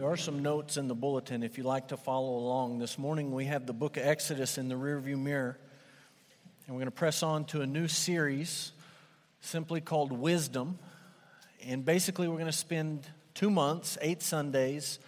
There 0.00 0.08
are 0.08 0.16
some 0.16 0.40
notes 0.40 0.78
in 0.78 0.88
the 0.88 0.94
bulletin 0.94 1.42
if 1.42 1.58
you 1.58 1.64
like 1.64 1.88
to 1.88 1.96
follow 1.98 2.38
along. 2.38 2.78
This 2.78 2.96
morning 2.96 3.32
we 3.32 3.44
have 3.44 3.66
the 3.66 3.74
book 3.74 3.98
of 3.98 4.06
Exodus 4.06 4.56
in 4.56 4.68
the 4.68 4.74
rearview 4.74 5.18
mirror, 5.18 5.58
and 6.66 6.74
we're 6.74 6.80
going 6.80 6.86
to 6.86 6.90
press 6.90 7.22
on 7.22 7.44
to 7.48 7.60
a 7.60 7.66
new 7.66 7.86
series 7.86 8.72
simply 9.42 9.82
called 9.82 10.10
Wisdom. 10.10 10.78
And 11.66 11.84
basically, 11.84 12.28
we're 12.28 12.38
going 12.38 12.46
to 12.46 12.52
spend 12.52 13.06
two 13.34 13.50
months, 13.50 13.98
eight 14.00 14.22
Sundays, 14.22 15.00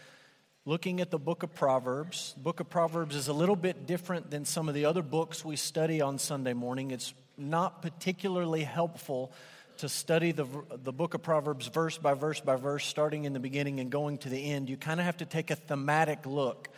looking 0.66 1.00
at 1.00 1.10
the 1.10 1.18
book 1.18 1.42
of 1.42 1.54
Proverbs. 1.54 2.34
The 2.34 2.42
book 2.42 2.60
of 2.60 2.68
Proverbs 2.68 3.16
is 3.16 3.28
a 3.28 3.32
little 3.32 3.56
bit 3.56 3.86
different 3.86 4.30
than 4.30 4.44
some 4.44 4.68
of 4.68 4.74
the 4.74 4.84
other 4.84 5.02
books 5.02 5.42
we 5.42 5.56
study 5.56 6.02
on 6.02 6.18
Sunday 6.18 6.52
morning. 6.52 6.90
It's 6.90 7.14
not 7.38 7.80
particularly 7.80 8.62
helpful 8.62 9.32
to 9.78 9.88
study 9.88 10.32
the, 10.32 10.46
the 10.82 10.92
book 10.92 11.14
of 11.14 11.22
Proverbs 11.22 11.66
verse 11.66 11.98
by 11.98 12.14
verse 12.14 12.40
by 12.40 12.56
verse, 12.56 12.84
starting 12.84 13.24
in 13.24 13.32
the 13.32 13.40
beginning 13.40 13.80
and 13.80 13.90
going 13.90 14.18
to 14.18 14.28
the 14.28 14.52
end, 14.52 14.68
you 14.68 14.76
kind 14.76 15.00
of 15.00 15.06
have 15.06 15.18
to 15.18 15.24
take 15.24 15.50
a 15.50 15.56
thematic 15.56 16.26
look. 16.26 16.68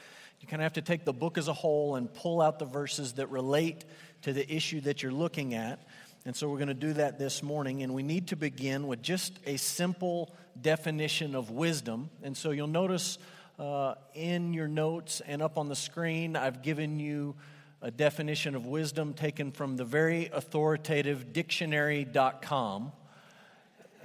You 0.40 0.48
kind 0.48 0.60
of 0.60 0.64
have 0.64 0.74
to 0.74 0.82
take 0.82 1.04
the 1.04 1.12
book 1.12 1.38
as 1.38 1.48
a 1.48 1.52
whole 1.52 1.96
and 1.96 2.12
pull 2.12 2.40
out 2.40 2.58
the 2.58 2.64
verses 2.64 3.14
that 3.14 3.30
relate 3.30 3.84
to 4.22 4.32
the 4.32 4.50
issue 4.52 4.80
that 4.82 5.02
you're 5.02 5.12
looking 5.12 5.54
at. 5.54 5.86
And 6.26 6.34
so 6.34 6.48
we're 6.48 6.58
going 6.58 6.68
to 6.68 6.74
do 6.74 6.94
that 6.94 7.18
this 7.18 7.42
morning. 7.42 7.82
And 7.82 7.94
we 7.94 8.02
need 8.02 8.28
to 8.28 8.36
begin 8.36 8.86
with 8.86 9.02
just 9.02 9.38
a 9.46 9.56
simple 9.56 10.34
definition 10.60 11.34
of 11.34 11.50
wisdom. 11.50 12.10
And 12.22 12.36
so 12.36 12.50
you'll 12.50 12.66
notice 12.66 13.18
uh, 13.58 13.94
in 14.14 14.52
your 14.54 14.68
notes 14.68 15.20
and 15.26 15.42
up 15.42 15.58
on 15.58 15.68
the 15.68 15.76
screen, 15.76 16.36
I've 16.36 16.62
given 16.62 16.98
you 16.98 17.34
a 17.84 17.90
definition 17.90 18.54
of 18.54 18.64
wisdom 18.64 19.12
taken 19.12 19.52
from 19.52 19.76
the 19.76 19.84
very 19.84 20.30
authoritative 20.32 21.34
dictionary.com. 21.34 22.90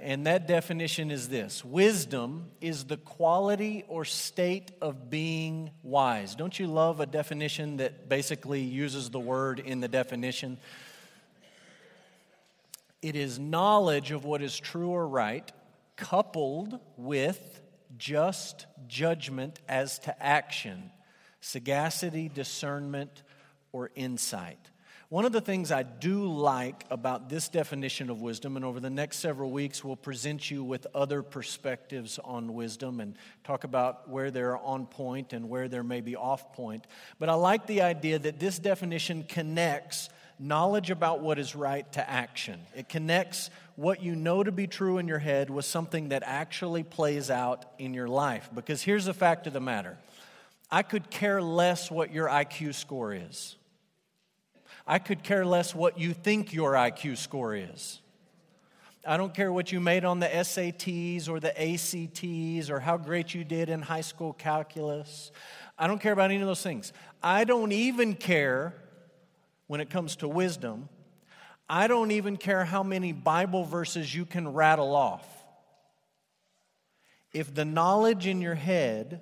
And 0.02 0.26
that 0.26 0.46
definition 0.46 1.10
is 1.10 1.30
this 1.30 1.64
Wisdom 1.64 2.50
is 2.60 2.84
the 2.84 2.98
quality 2.98 3.84
or 3.88 4.04
state 4.04 4.70
of 4.82 5.08
being 5.08 5.70
wise. 5.82 6.34
Don't 6.34 6.58
you 6.58 6.66
love 6.66 7.00
a 7.00 7.06
definition 7.06 7.78
that 7.78 8.06
basically 8.06 8.60
uses 8.60 9.08
the 9.08 9.18
word 9.18 9.60
in 9.60 9.80
the 9.80 9.88
definition? 9.88 10.58
It 13.00 13.16
is 13.16 13.38
knowledge 13.38 14.10
of 14.10 14.26
what 14.26 14.42
is 14.42 14.58
true 14.60 14.90
or 14.90 15.08
right, 15.08 15.50
coupled 15.96 16.78
with 16.98 17.62
just 17.96 18.66
judgment 18.88 19.58
as 19.66 19.98
to 20.00 20.22
action, 20.22 20.90
sagacity, 21.40 22.28
discernment, 22.28 23.22
or 23.72 23.90
insight. 23.94 24.58
One 25.10 25.24
of 25.24 25.32
the 25.32 25.40
things 25.40 25.72
I 25.72 25.82
do 25.82 26.32
like 26.32 26.84
about 26.88 27.28
this 27.28 27.48
definition 27.48 28.10
of 28.10 28.20
wisdom, 28.20 28.54
and 28.54 28.64
over 28.64 28.78
the 28.78 28.90
next 28.90 29.16
several 29.18 29.50
weeks, 29.50 29.82
we'll 29.82 29.96
present 29.96 30.48
you 30.48 30.62
with 30.62 30.86
other 30.94 31.20
perspectives 31.20 32.20
on 32.22 32.54
wisdom 32.54 33.00
and 33.00 33.16
talk 33.42 33.64
about 33.64 34.08
where 34.08 34.30
they're 34.30 34.56
on 34.56 34.86
point 34.86 35.32
and 35.32 35.48
where 35.48 35.66
they're 35.66 35.82
maybe 35.82 36.14
off 36.14 36.52
point. 36.52 36.86
But 37.18 37.28
I 37.28 37.34
like 37.34 37.66
the 37.66 37.82
idea 37.82 38.20
that 38.20 38.38
this 38.38 38.60
definition 38.60 39.24
connects 39.24 40.10
knowledge 40.38 40.90
about 40.90 41.18
what 41.18 41.40
is 41.40 41.56
right 41.56 41.92
to 41.94 42.08
action. 42.08 42.60
It 42.76 42.88
connects 42.88 43.50
what 43.74 44.04
you 44.04 44.14
know 44.14 44.44
to 44.44 44.52
be 44.52 44.68
true 44.68 44.98
in 44.98 45.08
your 45.08 45.18
head 45.18 45.50
with 45.50 45.64
something 45.64 46.10
that 46.10 46.22
actually 46.24 46.84
plays 46.84 47.30
out 47.30 47.64
in 47.80 47.94
your 47.94 48.08
life. 48.08 48.48
Because 48.54 48.80
here's 48.80 49.06
the 49.06 49.14
fact 49.14 49.48
of 49.48 49.52
the 49.52 49.60
matter 49.60 49.98
I 50.70 50.82
could 50.82 51.10
care 51.10 51.42
less 51.42 51.90
what 51.90 52.12
your 52.12 52.28
IQ 52.28 52.74
score 52.74 53.12
is. 53.12 53.56
I 54.90 54.98
could 54.98 55.22
care 55.22 55.46
less 55.46 55.72
what 55.72 56.00
you 56.00 56.12
think 56.12 56.52
your 56.52 56.72
IQ 56.72 57.16
score 57.16 57.54
is. 57.54 58.00
I 59.06 59.16
don't 59.16 59.32
care 59.32 59.52
what 59.52 59.70
you 59.70 59.78
made 59.78 60.04
on 60.04 60.18
the 60.18 60.26
SATs 60.26 61.28
or 61.28 61.38
the 61.38 61.52
ACTs 61.56 62.70
or 62.70 62.80
how 62.80 62.96
great 62.96 63.32
you 63.32 63.44
did 63.44 63.68
in 63.68 63.82
high 63.82 64.00
school 64.00 64.32
calculus. 64.32 65.30
I 65.78 65.86
don't 65.86 66.00
care 66.00 66.12
about 66.12 66.32
any 66.32 66.40
of 66.40 66.48
those 66.48 66.64
things. 66.64 66.92
I 67.22 67.44
don't 67.44 67.70
even 67.70 68.16
care 68.16 68.74
when 69.68 69.80
it 69.80 69.90
comes 69.90 70.16
to 70.16 70.28
wisdom. 70.28 70.88
I 71.68 71.86
don't 71.86 72.10
even 72.10 72.36
care 72.36 72.64
how 72.64 72.82
many 72.82 73.12
Bible 73.12 73.62
verses 73.62 74.12
you 74.12 74.26
can 74.26 74.52
rattle 74.52 74.96
off. 74.96 75.24
If 77.32 77.54
the 77.54 77.64
knowledge 77.64 78.26
in 78.26 78.40
your 78.40 78.56
head 78.56 79.20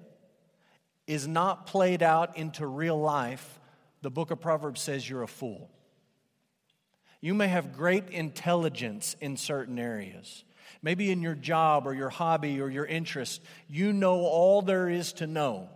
is 1.06 1.28
not 1.28 1.66
played 1.66 2.02
out 2.02 2.38
into 2.38 2.66
real 2.66 2.98
life, 2.98 3.57
the 4.02 4.10
book 4.10 4.30
of 4.30 4.40
Proverbs 4.40 4.80
says 4.80 5.08
you're 5.08 5.22
a 5.22 5.28
fool. 5.28 5.70
You 7.20 7.34
may 7.34 7.48
have 7.48 7.76
great 7.76 8.10
intelligence 8.10 9.16
in 9.20 9.36
certain 9.36 9.78
areas. 9.78 10.44
Maybe 10.82 11.10
in 11.10 11.22
your 11.22 11.34
job 11.34 11.86
or 11.86 11.94
your 11.94 12.10
hobby 12.10 12.60
or 12.60 12.70
your 12.70 12.86
interest, 12.86 13.42
you 13.68 13.92
know 13.92 14.20
all 14.20 14.62
there 14.62 14.88
is 14.88 15.12
to 15.14 15.26
know. 15.26 15.68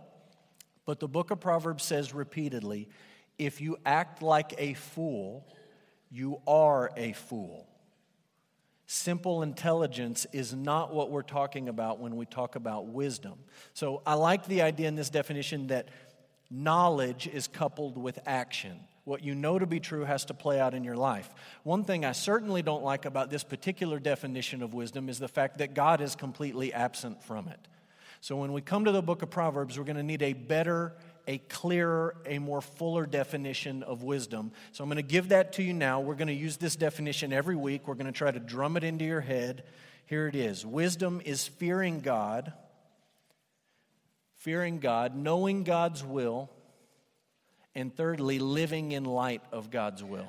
But 0.85 0.99
the 0.99 1.07
book 1.07 1.31
of 1.31 1.39
Proverbs 1.39 1.83
says 1.83 2.13
repeatedly 2.13 2.89
if 3.37 3.61
you 3.61 3.77
act 3.85 4.21
like 4.21 4.53
a 4.57 4.73
fool, 4.75 5.47
you 6.11 6.39
are 6.45 6.91
a 6.95 7.13
fool. 7.13 7.67
Simple 8.85 9.41
intelligence 9.41 10.27
is 10.33 10.53
not 10.53 10.93
what 10.93 11.09
we're 11.09 11.23
talking 11.23 11.67
about 11.67 11.99
when 11.99 12.15
we 12.15 12.27
talk 12.27 12.55
about 12.55 12.85
wisdom. 12.85 13.33
So 13.73 14.03
I 14.05 14.13
like 14.13 14.45
the 14.45 14.61
idea 14.61 14.87
in 14.87 14.95
this 14.95 15.09
definition 15.09 15.67
that 15.67 15.87
knowledge 16.53 17.27
is 17.27 17.47
coupled 17.47 17.97
with 17.97 18.19
action. 18.25 18.79
What 19.05 19.23
you 19.23 19.35
know 19.35 19.59
to 19.59 19.65
be 19.65 19.79
true 19.79 20.05
has 20.05 20.25
to 20.25 20.33
play 20.33 20.59
out 20.59 20.73
in 20.73 20.83
your 20.83 20.95
life. 20.95 21.29
One 21.63 21.83
thing 21.83 22.05
I 22.05 22.13
certainly 22.13 22.61
don't 22.61 22.83
like 22.83 23.05
about 23.05 23.29
this 23.29 23.43
particular 23.43 23.99
definition 23.99 24.61
of 24.61 24.73
wisdom 24.73 25.09
is 25.09 25.19
the 25.19 25.27
fact 25.27 25.57
that 25.57 25.73
God 25.73 25.99
is 25.99 26.15
completely 26.15 26.71
absent 26.71 27.21
from 27.23 27.47
it. 27.49 27.59
So 28.21 28.37
when 28.37 28.53
we 28.53 28.61
come 28.61 28.85
to 28.85 28.91
the 28.91 29.01
book 29.01 29.21
of 29.21 29.29
Proverbs, 29.29 29.77
we're 29.77 29.83
going 29.83 29.97
to 29.97 30.03
need 30.03 30.21
a 30.21 30.31
better, 30.31 30.93
a 31.27 31.39
clearer, 31.39 32.15
a 32.25 32.39
more 32.39 32.61
fuller 32.61 33.05
definition 33.05 33.83
of 33.83 34.03
wisdom. 34.03 34.53
So 34.71 34.83
I'm 34.83 34.89
going 34.89 34.95
to 34.95 35.03
give 35.03 35.29
that 35.29 35.53
to 35.53 35.63
you 35.63 35.73
now. 35.73 35.99
We're 35.99 36.15
going 36.15 36.27
to 36.29 36.33
use 36.33 36.55
this 36.55 36.77
definition 36.77 37.33
every 37.33 37.57
week. 37.57 37.85
We're 37.87 37.95
going 37.95 38.05
to 38.05 38.13
try 38.13 38.31
to 38.31 38.39
drum 38.39 38.77
it 38.77 38.85
into 38.85 39.03
your 39.03 39.19
head. 39.19 39.63
Here 40.05 40.27
it 40.27 40.35
is 40.35 40.65
Wisdom 40.65 41.21
is 41.25 41.47
fearing 41.47 41.99
God 41.99 42.53
fearing 44.43 44.79
God, 44.79 45.15
knowing 45.15 45.63
God's 45.63 46.03
will, 46.03 46.49
and 47.73 47.95
thirdly, 47.95 48.39
living 48.39 48.91
in 48.91 49.05
light 49.05 49.41
of 49.53 49.71
God's 49.71 50.03
will. 50.03 50.27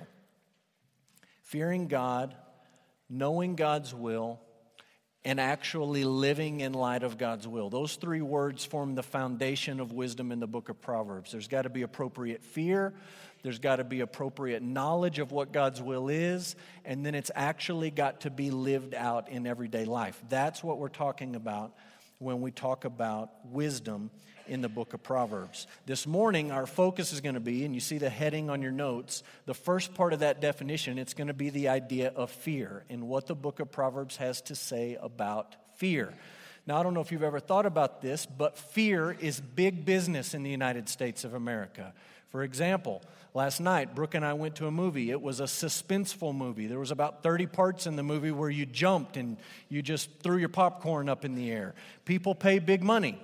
Fearing 1.42 1.88
God, 1.88 2.32
knowing 3.10 3.56
God's 3.56 3.92
will, 3.92 4.38
and 5.24 5.40
actually 5.40 6.04
living 6.04 6.60
in 6.60 6.74
light 6.74 7.02
of 7.02 7.18
God's 7.18 7.48
will. 7.48 7.70
Those 7.70 7.96
three 7.96 8.20
words 8.20 8.64
form 8.64 8.94
the 8.94 9.02
foundation 9.02 9.80
of 9.80 9.90
wisdom 9.90 10.30
in 10.30 10.38
the 10.38 10.46
book 10.46 10.68
of 10.68 10.80
Proverbs. 10.80 11.32
There's 11.32 11.48
got 11.48 11.62
to 11.62 11.70
be 11.70 11.82
appropriate 11.82 12.44
fear, 12.44 12.94
there's 13.42 13.58
got 13.58 13.76
to 13.76 13.84
be 13.84 14.00
appropriate 14.00 14.62
knowledge 14.62 15.18
of 15.18 15.32
what 15.32 15.52
God's 15.52 15.82
will 15.82 16.08
is, 16.08 16.54
and 16.84 17.04
then 17.04 17.16
it's 17.16 17.32
actually 17.34 17.90
got 17.90 18.20
to 18.20 18.30
be 18.30 18.52
lived 18.52 18.94
out 18.94 19.28
in 19.28 19.44
everyday 19.44 19.84
life. 19.86 20.22
That's 20.28 20.62
what 20.62 20.78
we're 20.78 20.88
talking 20.88 21.34
about 21.34 21.74
when 22.18 22.40
we 22.40 22.50
talk 22.50 22.84
about 22.84 23.30
wisdom 23.46 24.10
in 24.46 24.60
the 24.60 24.68
book 24.68 24.94
of 24.94 25.02
Proverbs. 25.02 25.66
This 25.86 26.06
morning, 26.06 26.52
our 26.52 26.66
focus 26.66 27.12
is 27.12 27.20
going 27.20 27.34
to 27.34 27.40
be, 27.40 27.64
and 27.64 27.74
you 27.74 27.80
see 27.80 27.98
the 27.98 28.10
heading 28.10 28.50
on 28.50 28.62
your 28.62 28.72
notes, 28.72 29.22
the 29.46 29.54
first 29.54 29.94
part 29.94 30.12
of 30.12 30.20
that 30.20 30.40
definition, 30.40 30.98
it's 30.98 31.14
going 31.14 31.28
to 31.28 31.34
be 31.34 31.50
the 31.50 31.68
idea 31.68 32.12
of 32.14 32.30
fear 32.30 32.84
and 32.90 33.08
what 33.08 33.26
the 33.26 33.34
book 33.34 33.60
of 33.60 33.70
Proverbs 33.70 34.16
has 34.16 34.40
to 34.42 34.54
say 34.54 34.98
about 35.00 35.56
fear. 35.76 36.12
Now, 36.66 36.78
I 36.78 36.82
don't 36.82 36.94
know 36.94 37.00
if 37.00 37.12
you've 37.12 37.22
ever 37.22 37.40
thought 37.40 37.66
about 37.66 38.00
this, 38.00 38.26
but 38.26 38.56
fear 38.56 39.12
is 39.12 39.40
big 39.40 39.84
business 39.84 40.32
in 40.34 40.42
the 40.42 40.50
United 40.50 40.88
States 40.88 41.24
of 41.24 41.34
America. 41.34 41.92
For 42.34 42.42
example, 42.42 43.00
last 43.32 43.60
night, 43.60 43.94
Brooke 43.94 44.16
and 44.16 44.24
I 44.24 44.32
went 44.32 44.56
to 44.56 44.66
a 44.66 44.70
movie. 44.72 45.12
It 45.12 45.22
was 45.22 45.38
a 45.38 45.44
suspenseful 45.44 46.34
movie. 46.34 46.66
There 46.66 46.80
was 46.80 46.90
about 46.90 47.22
30 47.22 47.46
parts 47.46 47.86
in 47.86 47.94
the 47.94 48.02
movie 48.02 48.32
where 48.32 48.50
you 48.50 48.66
jumped 48.66 49.16
and 49.16 49.36
you 49.68 49.82
just 49.82 50.10
threw 50.20 50.38
your 50.38 50.48
popcorn 50.48 51.08
up 51.08 51.24
in 51.24 51.36
the 51.36 51.52
air. 51.52 51.76
People 52.04 52.34
pay 52.34 52.58
big 52.58 52.82
money 52.82 53.22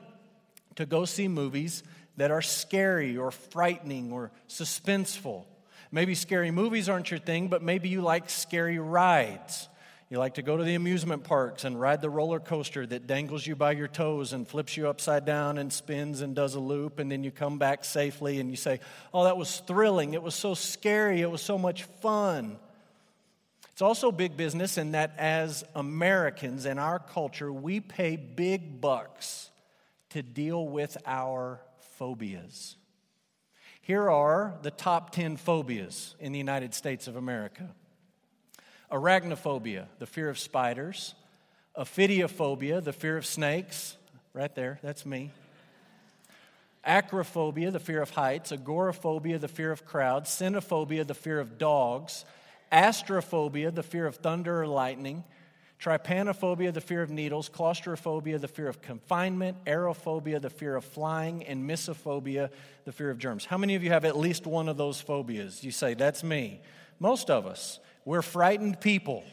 to 0.77 0.87
go 0.87 1.05
see 1.07 1.27
movies 1.27 1.83
that 2.19 2.31
are 2.31 2.41
scary 2.41 3.17
or 3.17 3.33
frightening 3.33 4.13
or 4.13 4.31
suspenseful. 4.49 5.43
Maybe 5.91 6.15
scary 6.15 6.53
movies 6.53 6.89
aren't 6.89 7.11
your 7.11 7.19
thing, 7.19 7.49
but 7.49 7.65
maybe 7.65 7.89
you 7.89 8.03
like 8.03 8.31
scary 8.31 8.79
rides. 8.79 9.69
You 10.11 10.19
like 10.19 10.35
to 10.35 10.43
go 10.43 10.57
to 10.57 10.65
the 10.65 10.75
amusement 10.75 11.23
parks 11.23 11.65
and 11.65 11.81
ride 11.81 12.01
the 12.01 12.11
roller 12.11 12.41
coaster 12.41 12.85
that 12.85 13.07
dangles 13.07 13.47
you 13.47 13.55
by 13.55 13.71
your 13.71 13.87
toes 13.87 14.33
and 14.33 14.47
flips 14.47 14.77
you 14.77 14.89
upside 14.89 15.25
down 15.25 15.57
and 15.57 15.73
spins 15.73 16.21
and 16.21 16.35
does 16.35 16.57
a 16.57 16.61
loop, 16.61 16.99
and 16.99 17.13
then 17.13 17.23
you 17.23 17.31
come 17.31 17.59
back 17.59 17.85
safely 17.85 18.41
and 18.41 18.51
you 18.51 18.57
say, 18.57 18.81
Oh, 19.15 19.23
that 19.23 19.37
was 19.37 19.61
thrilling. 19.69 20.15
It 20.15 20.23
was 20.23 20.35
so 20.35 20.55
scary. 20.55 21.21
It 21.21 21.31
was 21.31 21.43
so 21.43 21.57
much 21.57 21.85
fun. 21.85 22.59
It's 23.71 23.83
also 23.83 24.11
big 24.11 24.37
business 24.37 24.79
in 24.79 24.93
that 24.93 25.15
as 25.17 25.63
Americans 25.77 26.67
in 26.67 26.81
our 26.81 26.99
culture, 26.99 27.53
we 27.53 27.79
pay 27.79 28.17
big 28.17 28.81
bucks 28.81 29.49
to 30.11 30.25
deal 30.25 30.67
with 30.67 30.99
our 31.07 31.61
phobias. 31.99 32.75
Here 33.81 34.11
are 34.11 34.59
the 34.63 34.73
top 34.73 35.13
10 35.13 35.37
phobias 35.37 36.17
in 36.19 36.33
the 36.33 36.39
United 36.39 36.75
States 36.75 37.07
of 37.07 37.15
America 37.15 37.71
arachnophobia, 38.91 39.87
the 39.99 40.07
fear 40.07 40.29
of 40.29 40.39
spiders, 40.39 41.15
ophidiophobia, 41.77 42.83
the 42.83 42.93
fear 42.93 43.17
of 43.17 43.25
snakes, 43.25 43.97
right 44.35 44.55
there, 44.55 44.79
that's 44.83 45.07
me. 45.07 45.31
acrophobia, 46.87 47.71
the 47.71 47.79
fear 47.79 48.03
of 48.03 48.11
heights, 48.11 48.53
agoraphobia, 48.53 49.39
the 49.39 49.49
fear 49.49 49.71
of 49.71 49.85
crowds, 49.85 50.31
cynophobia, 50.31 51.07
the 51.07 51.15
fear 51.15 51.39
of 51.39 51.59
dogs, 51.59 52.25
astrophobia, 52.73 53.75
the 53.75 53.83
fear 53.83 54.07
of 54.07 54.17
thunder 54.17 54.63
or 54.63 54.67
lightning, 54.67 55.23
trypanophobia, 55.81 56.73
the 56.73 56.81
fear 56.81 57.03
of 57.03 57.11
needles, 57.11 57.49
claustrophobia, 57.49 58.39
the 58.39 58.49
fear 58.49 58.69
of 58.69 58.83
confinement, 58.83 59.57
aerophobia, 59.67 60.41
the 60.41 60.51
fear 60.51 60.77
of 60.77 60.85
flying, 60.85 61.45
and 61.45 61.69
mysophobia, 61.69 62.51
the 62.85 62.93
fear 62.93 63.11
of 63.11 63.19
germs. 63.19 63.45
How 63.45 63.57
many 63.59 63.75
of 63.75 63.83
you 63.83 63.91
have 63.91 64.05
at 64.05 64.17
least 64.17 64.47
one 64.47 64.69
of 64.69 64.77
those 64.77 65.01
phobias? 65.01 65.65
You 65.65 65.71
say, 65.71 65.95
That's 65.95 66.23
me. 66.23 66.61
Most 66.99 67.31
of 67.31 67.47
us. 67.47 67.79
We're 68.05 68.23
frightened 68.23 68.81
people. 68.81 69.25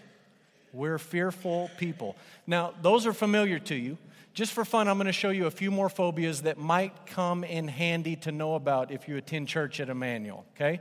We're 0.73 0.97
fearful 0.97 1.71
people. 1.77 2.15
Now, 2.45 2.73
those 2.81 3.05
are 3.05 3.13
familiar 3.13 3.59
to 3.59 3.75
you. 3.75 3.97
Just 4.33 4.53
for 4.53 4.63
fun, 4.63 4.87
I'm 4.87 4.97
going 4.97 5.07
to 5.07 5.13
show 5.13 5.31
you 5.31 5.47
a 5.47 5.51
few 5.51 5.71
more 5.71 5.89
phobias 5.89 6.43
that 6.43 6.59
might 6.59 7.07
come 7.07 7.43
in 7.43 7.67
handy 7.67 8.15
to 8.17 8.31
know 8.31 8.53
about 8.53 8.91
if 8.91 9.07
you 9.07 9.17
attend 9.17 9.47
church 9.47 9.79
at 9.79 9.89
Emmanuel, 9.89 10.45
okay? 10.55 10.79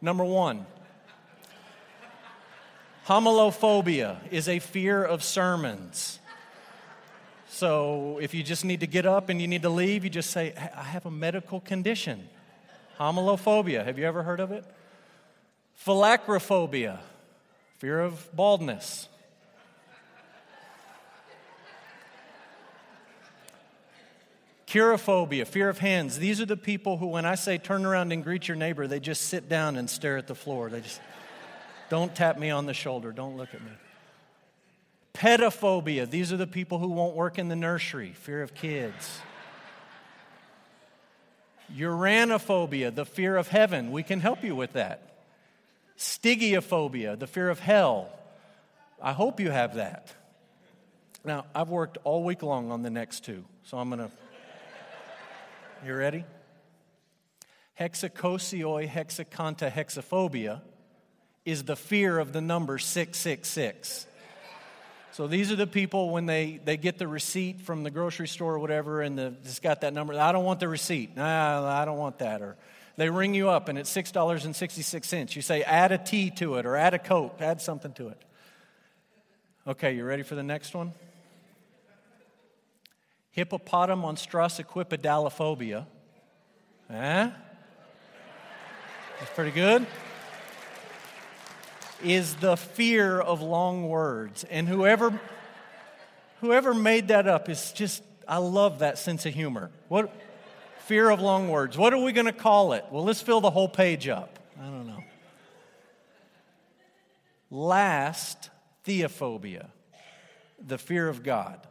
Number 0.00 0.24
one, 0.24 0.64
homilophobia 3.06 4.16
is 4.30 4.48
a 4.48 4.58
fear 4.58 5.04
of 5.04 5.22
sermons. 5.22 6.18
So 7.48 8.18
if 8.22 8.32
you 8.32 8.42
just 8.42 8.64
need 8.64 8.80
to 8.80 8.86
get 8.86 9.04
up 9.04 9.28
and 9.28 9.40
you 9.40 9.48
need 9.48 9.62
to 9.62 9.68
leave, 9.68 10.02
you 10.02 10.10
just 10.10 10.30
say, 10.30 10.54
I 10.56 10.82
have 10.82 11.04
a 11.04 11.10
medical 11.10 11.60
condition. 11.60 12.26
Homilophobia. 12.98 13.84
Have 13.84 13.98
you 13.98 14.06
ever 14.06 14.22
heard 14.22 14.40
of 14.40 14.50
it? 14.50 14.64
Phalacrophobia, 15.86 17.00
fear 17.78 18.00
of 18.00 18.34
baldness. 18.34 19.08
Cherophobia, 24.66 25.46
fear 25.46 25.68
of 25.68 25.78
hands. 25.78 26.18
These 26.18 26.40
are 26.40 26.46
the 26.46 26.56
people 26.56 26.96
who, 26.96 27.06
when 27.06 27.24
I 27.24 27.36
say 27.36 27.58
turn 27.58 27.86
around 27.86 28.10
and 28.10 28.24
greet 28.24 28.48
your 28.48 28.56
neighbor, 28.56 28.88
they 28.88 28.98
just 28.98 29.22
sit 29.22 29.48
down 29.48 29.76
and 29.76 29.88
stare 29.88 30.16
at 30.16 30.26
the 30.26 30.34
floor. 30.34 30.68
They 30.68 30.80
just 30.80 31.00
don't 31.90 32.12
tap 32.12 32.38
me 32.38 32.50
on 32.50 32.66
the 32.66 32.74
shoulder, 32.74 33.12
don't 33.12 33.36
look 33.36 33.54
at 33.54 33.62
me. 33.62 33.70
Pedophobia, 35.14 36.10
these 36.10 36.32
are 36.32 36.36
the 36.36 36.48
people 36.48 36.80
who 36.80 36.88
won't 36.88 37.14
work 37.14 37.38
in 37.38 37.46
the 37.46 37.54
nursery, 37.54 38.14
fear 38.14 38.42
of 38.42 38.52
kids. 38.52 39.20
Uranophobia, 41.72 42.92
the 42.92 43.06
fear 43.06 43.36
of 43.36 43.48
heaven. 43.48 43.92
We 43.92 44.02
can 44.02 44.18
help 44.18 44.42
you 44.42 44.56
with 44.56 44.72
that. 44.72 45.13
Stygiophobia, 45.98 47.18
the 47.18 47.26
fear 47.26 47.50
of 47.50 47.60
hell. 47.60 48.08
I 49.00 49.12
hope 49.12 49.40
you 49.40 49.50
have 49.50 49.76
that. 49.76 50.12
Now, 51.24 51.46
I've 51.54 51.70
worked 51.70 51.98
all 52.04 52.22
week 52.24 52.42
long 52.42 52.70
on 52.70 52.82
the 52.82 52.90
next 52.90 53.24
two, 53.24 53.44
so 53.62 53.78
I'm 53.78 53.88
going 53.88 54.00
to 54.00 54.10
you 55.86 55.94
ready? 55.94 56.24
Hexacosioi 57.78 58.88
hexacanta 58.88 59.70
hexaphobia 59.70 60.62
is 61.44 61.64
the 61.64 61.76
fear 61.76 62.18
of 62.18 62.32
the 62.32 62.40
number 62.40 62.78
666. 62.78 64.06
So 65.12 65.26
these 65.26 65.52
are 65.52 65.56
the 65.56 65.66
people 65.66 66.10
when 66.10 66.24
they, 66.24 66.58
they 66.64 66.78
get 66.78 66.98
the 66.98 67.06
receipt 67.06 67.60
from 67.60 67.82
the 67.82 67.90
grocery 67.90 68.28
store 68.28 68.54
or 68.54 68.58
whatever 68.58 69.02
and 69.02 69.18
the, 69.18 69.34
it's 69.44 69.60
got 69.60 69.82
that 69.82 69.92
number. 69.92 70.14
I 70.14 70.32
don't 70.32 70.44
want 70.44 70.58
the 70.58 70.68
receipt. 70.68 71.16
Nah, 71.16 71.68
I 71.68 71.84
don't 71.84 71.98
want 71.98 72.18
that. 72.18 72.40
Or 72.40 72.56
they 72.96 73.10
ring 73.10 73.34
you 73.34 73.48
up 73.48 73.68
and 73.68 73.78
it's 73.78 73.94
$6.66. 73.94 75.36
You 75.36 75.42
say, 75.42 75.62
add 75.62 75.92
a 75.92 75.98
T 75.98 76.30
to 76.32 76.56
it 76.56 76.66
or 76.66 76.76
add 76.76 76.94
a 76.94 76.98
Coke, 76.98 77.36
add 77.40 77.60
something 77.60 77.92
to 77.94 78.08
it. 78.08 78.20
Okay, 79.66 79.94
you 79.94 80.04
ready 80.04 80.22
for 80.22 80.34
the 80.34 80.42
next 80.42 80.74
one? 80.74 80.92
hippopotomonstrosesquippedaliophobia. 83.36 85.86
Eh? 86.90 87.30
That's 89.18 89.30
pretty 89.34 89.52
good. 89.52 89.86
Is 92.02 92.34
the 92.36 92.56
fear 92.56 93.20
of 93.20 93.42
long 93.42 93.88
words. 93.88 94.44
And 94.44 94.68
whoever 94.68 95.18
whoever 96.40 96.74
made 96.74 97.08
that 97.08 97.26
up 97.26 97.48
is 97.48 97.72
just 97.72 98.04
I 98.28 98.36
love 98.38 98.78
that 98.80 98.98
sense 98.98 99.24
of 99.26 99.34
humor. 99.34 99.70
What 99.88 100.12
fear 100.84 101.10
of 101.10 101.20
long 101.20 101.48
words. 101.48 101.76
What 101.78 101.92
are 101.92 102.02
we 102.02 102.12
going 102.12 102.26
to 102.26 102.32
call 102.32 102.72
it? 102.74 102.84
Well, 102.90 103.04
let's 103.04 103.22
fill 103.22 103.40
the 103.40 103.50
whole 103.50 103.68
page 103.68 104.08
up. 104.08 104.38
I 104.60 104.64
don't 104.64 104.86
know. 104.86 105.02
Last, 107.50 108.50
theophobia, 108.86 109.68
the 110.64 110.78
fear 110.78 111.08
of 111.08 111.22
God. 111.22 111.66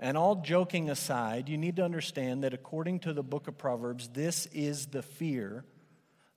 And 0.00 0.18
all 0.18 0.36
joking 0.36 0.90
aside, 0.90 1.48
you 1.48 1.56
need 1.56 1.76
to 1.76 1.84
understand 1.84 2.42
that 2.42 2.52
according 2.52 3.00
to 3.00 3.12
the 3.12 3.22
book 3.22 3.48
of 3.48 3.56
Proverbs, 3.56 4.08
this 4.08 4.46
is 4.52 4.86
the 4.86 5.02
fear 5.02 5.64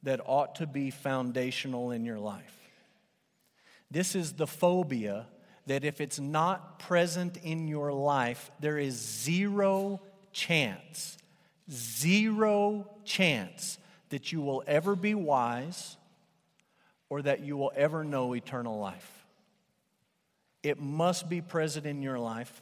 that 0.04 0.22
ought 0.26 0.56
to 0.56 0.68
be 0.68 0.92
foundational 0.92 1.92
in 1.92 2.06
your 2.06 2.20
life. 2.20 2.56
This 3.90 4.16
is 4.16 4.34
the 4.34 4.48
phobia 4.48 5.26
that 5.66 5.84
if 5.84 6.00
it's 6.00 6.20
not 6.20 6.80
present 6.80 7.38
in 7.38 7.68
your 7.68 7.92
life, 7.92 8.52
there 8.60 8.78
is 8.78 8.96
zero 8.96 10.02
chance, 10.38 11.18
zero 11.72 12.88
chance 13.04 13.80
that 14.10 14.32
you 14.32 14.40
will 14.40 14.64
ever 14.68 14.96
be 14.96 15.16
wise 15.16 15.98
or 17.10 17.24
that 17.24 17.42
you 17.42 17.58
will 17.58 17.72
ever 17.76 18.04
know 18.04 18.36
eternal 18.36 18.80
life. 18.80 19.26
It 20.62 20.80
must 20.80 21.28
be 21.28 21.42
present 21.42 21.88
in 21.88 22.04
your 22.04 22.20
life 22.20 22.62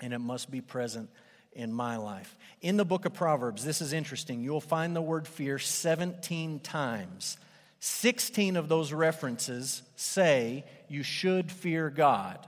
and 0.00 0.12
it 0.12 0.20
must 0.20 0.50
be 0.50 0.60
present 0.60 1.10
in 1.52 1.72
my 1.72 1.96
life. 1.96 2.36
In 2.60 2.76
the 2.76 2.84
book 2.84 3.04
of 3.04 3.12
Proverbs, 3.12 3.64
this 3.64 3.80
is 3.80 3.92
interesting. 3.92 4.40
You'll 4.40 4.60
find 4.60 4.94
the 4.94 5.02
word 5.02 5.26
fear 5.26 5.58
17 5.58 6.60
times. 6.60 7.36
16 7.80 8.56
of 8.56 8.68
those 8.68 8.92
references 8.92 9.82
say 9.96 10.64
you 10.88 11.02
should 11.02 11.50
fear 11.50 11.90
God. 11.90 12.46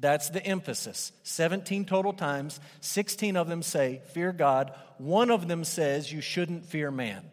That's 0.00 0.30
the 0.30 0.44
emphasis. 0.44 1.12
17 1.24 1.84
total 1.84 2.14
times. 2.14 2.58
16 2.80 3.36
of 3.36 3.48
them 3.48 3.62
say 3.62 4.00
fear 4.12 4.32
God. 4.32 4.72
One 4.96 5.30
of 5.30 5.46
them 5.46 5.62
says 5.62 6.10
you 6.10 6.22
shouldn't 6.22 6.64
fear 6.64 6.90
man. 6.90 7.30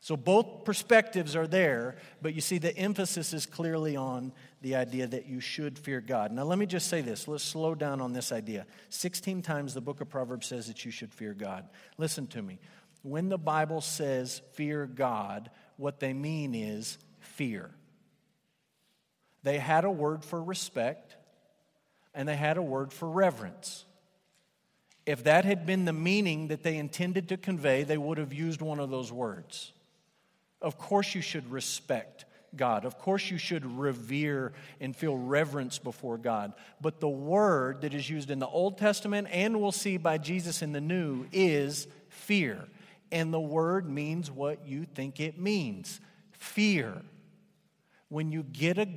So 0.00 0.16
both 0.16 0.64
perspectives 0.64 1.34
are 1.34 1.48
there, 1.48 1.96
but 2.22 2.34
you 2.34 2.40
see 2.40 2.58
the 2.58 2.76
emphasis 2.76 3.32
is 3.32 3.44
clearly 3.44 3.96
on 3.96 4.32
the 4.60 4.76
idea 4.76 5.06
that 5.06 5.26
you 5.26 5.40
should 5.40 5.78
fear 5.78 6.00
God. 6.00 6.30
Now, 6.30 6.44
let 6.44 6.58
me 6.58 6.66
just 6.66 6.88
say 6.88 7.00
this. 7.00 7.26
Let's 7.26 7.42
slow 7.42 7.74
down 7.74 8.00
on 8.00 8.12
this 8.12 8.30
idea. 8.30 8.66
16 8.90 9.42
times 9.42 9.74
the 9.74 9.80
book 9.80 10.00
of 10.00 10.08
Proverbs 10.08 10.46
says 10.46 10.68
that 10.68 10.84
you 10.84 10.92
should 10.92 11.12
fear 11.12 11.34
God. 11.34 11.68
Listen 11.98 12.28
to 12.28 12.42
me. 12.42 12.60
When 13.02 13.28
the 13.28 13.38
Bible 13.38 13.80
says 13.80 14.42
fear 14.52 14.86
God, 14.86 15.50
what 15.76 15.98
they 15.98 16.12
mean 16.12 16.54
is 16.54 16.98
fear. 17.18 17.70
They 19.42 19.58
had 19.58 19.84
a 19.84 19.90
word 19.90 20.24
for 20.24 20.42
respect 20.42 21.16
and 22.16 22.26
they 22.26 22.34
had 22.34 22.56
a 22.56 22.62
word 22.62 22.92
for 22.92 23.08
reverence. 23.08 23.84
If 25.04 25.22
that 25.24 25.44
had 25.44 25.66
been 25.66 25.84
the 25.84 25.92
meaning 25.92 26.48
that 26.48 26.64
they 26.64 26.76
intended 26.76 27.28
to 27.28 27.36
convey, 27.36 27.84
they 27.84 27.98
would 27.98 28.18
have 28.18 28.32
used 28.32 28.60
one 28.60 28.80
of 28.80 28.90
those 28.90 29.12
words. 29.12 29.72
Of 30.60 30.78
course, 30.78 31.14
you 31.14 31.20
should 31.20 31.48
respect 31.52 32.24
God. 32.56 32.84
Of 32.84 32.98
course, 32.98 33.30
you 33.30 33.38
should 33.38 33.64
revere 33.78 34.52
and 34.80 34.96
feel 34.96 35.16
reverence 35.16 35.78
before 35.78 36.16
God. 36.16 36.54
But 36.80 37.00
the 37.00 37.08
word 37.08 37.82
that 37.82 37.94
is 37.94 38.08
used 38.08 38.30
in 38.30 38.38
the 38.38 38.48
Old 38.48 38.78
Testament 38.78 39.28
and 39.30 39.60
we'll 39.60 39.70
see 39.70 39.98
by 39.98 40.18
Jesus 40.18 40.62
in 40.62 40.72
the 40.72 40.80
New 40.80 41.26
is 41.32 41.86
fear. 42.08 42.64
And 43.12 43.32
the 43.32 43.40
word 43.40 43.88
means 43.88 44.30
what 44.30 44.66
you 44.66 44.86
think 44.86 45.20
it 45.20 45.38
means 45.38 46.00
fear. 46.32 47.02
When 48.08 48.32
you 48.32 48.42
get 48.42 48.78
a, 48.78 48.88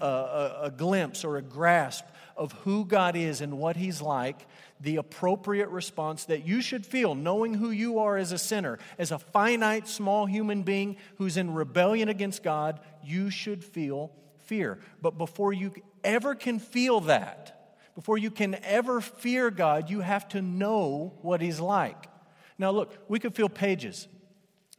a, 0.00 0.66
a 0.66 0.70
glimpse 0.70 1.24
or 1.24 1.36
a 1.36 1.42
grasp 1.42 2.04
of 2.40 2.52
who 2.64 2.86
God 2.86 3.16
is 3.16 3.42
and 3.42 3.58
what 3.58 3.76
He's 3.76 4.00
like, 4.00 4.46
the 4.80 4.96
appropriate 4.96 5.68
response 5.68 6.24
that 6.24 6.46
you 6.46 6.62
should 6.62 6.86
feel, 6.86 7.14
knowing 7.14 7.52
who 7.52 7.70
you 7.70 7.98
are 7.98 8.16
as 8.16 8.32
a 8.32 8.38
sinner, 8.38 8.78
as 8.98 9.12
a 9.12 9.18
finite, 9.18 9.86
small 9.86 10.24
human 10.24 10.62
being 10.62 10.96
who's 11.18 11.36
in 11.36 11.52
rebellion 11.52 12.08
against 12.08 12.42
God, 12.42 12.80
you 13.04 13.28
should 13.28 13.62
feel 13.62 14.10
fear. 14.46 14.78
But 15.02 15.18
before 15.18 15.52
you 15.52 15.74
ever 16.02 16.34
can 16.34 16.58
feel 16.58 17.00
that, 17.02 17.76
before 17.94 18.16
you 18.16 18.30
can 18.30 18.54
ever 18.64 19.02
fear 19.02 19.50
God, 19.50 19.90
you 19.90 20.00
have 20.00 20.26
to 20.28 20.40
know 20.40 21.12
what 21.20 21.42
He's 21.42 21.60
like. 21.60 22.06
Now, 22.58 22.70
look, 22.70 22.96
we 23.06 23.18
could 23.18 23.34
fill 23.34 23.50
pages 23.50 24.08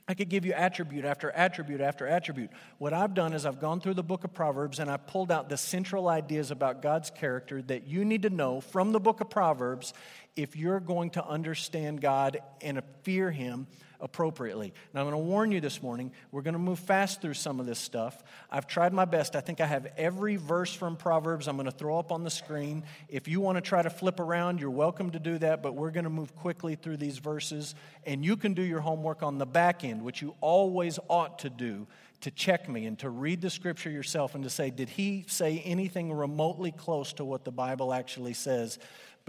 I 0.08 0.14
could 0.14 0.30
give 0.30 0.46
you 0.46 0.54
attribute 0.54 1.06
after 1.06 1.32
attribute 1.32 1.80
after 1.80 2.08
attribute. 2.08 2.50
What 2.80 2.94
I've 2.94 3.14
done 3.14 3.34
is 3.34 3.46
I've 3.46 3.60
gone 3.60 3.80
through 3.80 3.94
the 3.94 4.04
book 4.04 4.24
of 4.24 4.34
Proverbs 4.34 4.80
and 4.80 4.90
I 4.90 4.98
pulled 4.98 5.32
out 5.32 5.50
the 5.50 5.58
central 5.58 6.10
ideas 6.10 6.52
about 6.52 6.82
God's 6.82 7.10
character 7.10 7.62
that 7.64 7.88
you 7.88 8.04
need 8.04 8.24
to 8.24 8.30
know 8.30 8.62
from 8.62 8.92
the 8.92 9.00
book 9.00 9.22
of 9.22 9.30
Proverbs 9.30 9.94
if 10.36 10.56
you're 10.56 10.80
going 10.80 11.12
to 11.12 11.26
understand 11.26 12.02
God 12.02 12.40
and 12.62 12.82
fear 13.04 13.32
Him 13.32 13.68
appropriately. 14.02 14.74
Now, 14.94 15.02
I'm 15.02 15.10
going 15.10 15.24
to 15.24 15.30
warn 15.30 15.52
you 15.52 15.62
this 15.62 15.82
morning, 15.82 16.12
we're 16.32 16.42
going 16.42 16.54
to 16.54 16.60
move 16.60 16.80
fast 16.80 17.22
through 17.22 17.36
some 17.36 17.60
of 17.60 17.66
this 17.66 17.80
stuff. 17.80 18.24
I've 18.50 18.68
tried 18.68 18.94
my 18.94 19.06
best. 19.06 19.36
I 19.36 19.42
think 19.42 19.62
I 19.62 19.68
have 19.68 19.88
every 19.96 20.36
verse 20.36 20.74
from 20.74 20.98
Proverbs 20.98 21.48
I'm 21.48 21.56
going 21.56 21.66
to 21.66 21.72
throw 21.72 22.00
up 22.00 22.12
on 22.12 22.24
the 22.24 22.30
screen. 22.30 22.84
If 23.08 23.28
you 23.28 23.40
want 23.40 23.58
to 23.58 23.62
try 23.62 23.82
to 23.82 23.90
flip 23.90 24.20
around, 24.20 24.60
you're 24.60 24.72
welcome 24.72 25.12
to 25.12 25.20
do 25.20 25.38
that, 25.38 25.62
but 25.62 25.76
we're 25.76 25.92
going 25.92 26.06
to 26.06 26.10
move 26.10 26.36
quickly 26.36 26.76
through 26.76 26.98
these 26.98 27.20
verses. 27.20 27.76
And 28.06 28.26
you 28.26 28.36
can 28.36 28.54
do 28.54 28.64
your 28.64 28.82
homework 28.82 29.24
on 29.24 29.38
the 29.38 29.46
back 29.46 29.84
end, 29.84 30.02
which 30.02 30.22
you 30.22 30.36
always 30.42 30.98
ought 31.08 31.40
to 31.40 31.50
do 31.50 31.88
to 32.22 32.32
check 32.32 32.70
me 32.70 32.86
and 32.86 33.00
to 33.00 33.10
read 33.10 33.42
the 33.42 33.50
scripture 33.50 33.90
yourself 33.90 34.36
and 34.36 34.44
to 34.44 34.50
say, 34.50 34.70
did 34.70 34.90
he 34.90 35.26
say 35.28 35.60
anything 35.66 36.14
remotely 36.14 36.72
close 36.72 37.14
to 37.14 37.26
what 37.26 37.44
the 37.44 37.52
Bible 37.52 37.94
actually 37.94 38.34
says? 38.34 38.78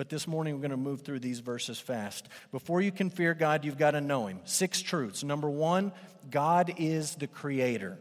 But 0.02 0.08
this 0.08 0.26
morning 0.26 0.54
we're 0.54 0.62
going 0.62 0.72
to 0.72 0.76
move 0.76 1.02
through 1.02 1.20
these 1.20 1.38
verses 1.38 1.78
fast. 1.78 2.28
Before 2.50 2.80
you 2.80 2.90
can 2.90 3.08
fear 3.08 3.34
God, 3.34 3.64
you've 3.64 3.78
got 3.78 3.92
to 3.92 4.00
know 4.00 4.26
Him. 4.26 4.40
Six 4.42 4.82
truths. 4.82 5.22
Number 5.22 5.48
one, 5.48 5.92
God 6.28 6.74
is 6.78 7.14
the 7.14 7.28
Creator, 7.28 8.00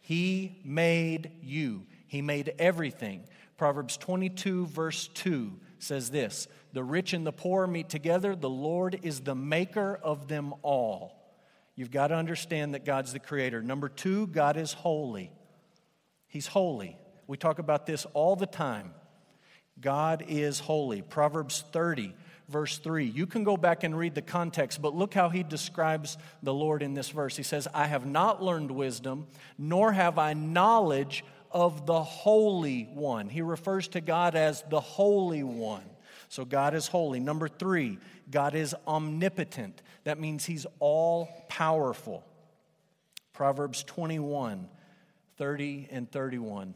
He 0.00 0.62
made 0.64 1.30
you, 1.42 1.82
He 2.06 2.22
made 2.22 2.54
everything. 2.58 3.24
Proverbs 3.58 3.98
22, 3.98 4.68
verse 4.68 5.08
2 5.08 5.52
says 5.78 6.08
this 6.08 6.48
The 6.72 6.82
rich 6.82 7.12
and 7.12 7.26
the 7.26 7.30
poor 7.30 7.66
meet 7.66 7.90
together, 7.90 8.34
the 8.34 8.48
Lord 8.48 8.98
is 9.02 9.20
the 9.20 9.34
maker 9.34 10.00
of 10.02 10.28
them 10.28 10.54
all. 10.62 11.36
You've 11.74 11.90
got 11.90 12.06
to 12.06 12.14
understand 12.14 12.72
that 12.72 12.86
God's 12.86 13.12
the 13.12 13.18
creator. 13.18 13.60
Number 13.60 13.90
two, 13.90 14.28
God 14.28 14.56
is 14.56 14.72
holy. 14.72 15.30
He's 16.26 16.46
holy. 16.46 16.96
We 17.26 17.36
talk 17.36 17.58
about 17.58 17.84
this 17.84 18.06
all 18.14 18.34
the 18.34 18.46
time. 18.46 18.94
God 19.82 20.24
is 20.28 20.60
holy. 20.60 21.02
Proverbs 21.02 21.64
30, 21.72 22.14
verse 22.48 22.78
3. 22.78 23.04
You 23.04 23.26
can 23.26 23.44
go 23.44 23.56
back 23.56 23.84
and 23.84 23.98
read 23.98 24.14
the 24.14 24.22
context, 24.22 24.80
but 24.80 24.94
look 24.94 25.12
how 25.12 25.28
he 25.28 25.42
describes 25.42 26.16
the 26.42 26.54
Lord 26.54 26.82
in 26.82 26.94
this 26.94 27.10
verse. 27.10 27.36
He 27.36 27.42
says, 27.42 27.68
I 27.74 27.86
have 27.86 28.06
not 28.06 28.42
learned 28.42 28.70
wisdom, 28.70 29.26
nor 29.58 29.92
have 29.92 30.18
I 30.18 30.32
knowledge 30.32 31.24
of 31.50 31.84
the 31.84 32.02
Holy 32.02 32.84
One. 32.94 33.28
He 33.28 33.42
refers 33.42 33.88
to 33.88 34.00
God 34.00 34.36
as 34.36 34.62
the 34.70 34.80
Holy 34.80 35.42
One. 35.42 35.84
So 36.28 36.46
God 36.46 36.74
is 36.74 36.86
holy. 36.86 37.20
Number 37.20 37.46
three, 37.46 37.98
God 38.30 38.54
is 38.54 38.74
omnipotent. 38.88 39.82
That 40.04 40.18
means 40.18 40.46
he's 40.46 40.64
all 40.78 41.28
powerful. 41.50 42.24
Proverbs 43.34 43.82
21, 43.82 44.66
30 45.36 45.88
and 45.90 46.10
31. 46.10 46.74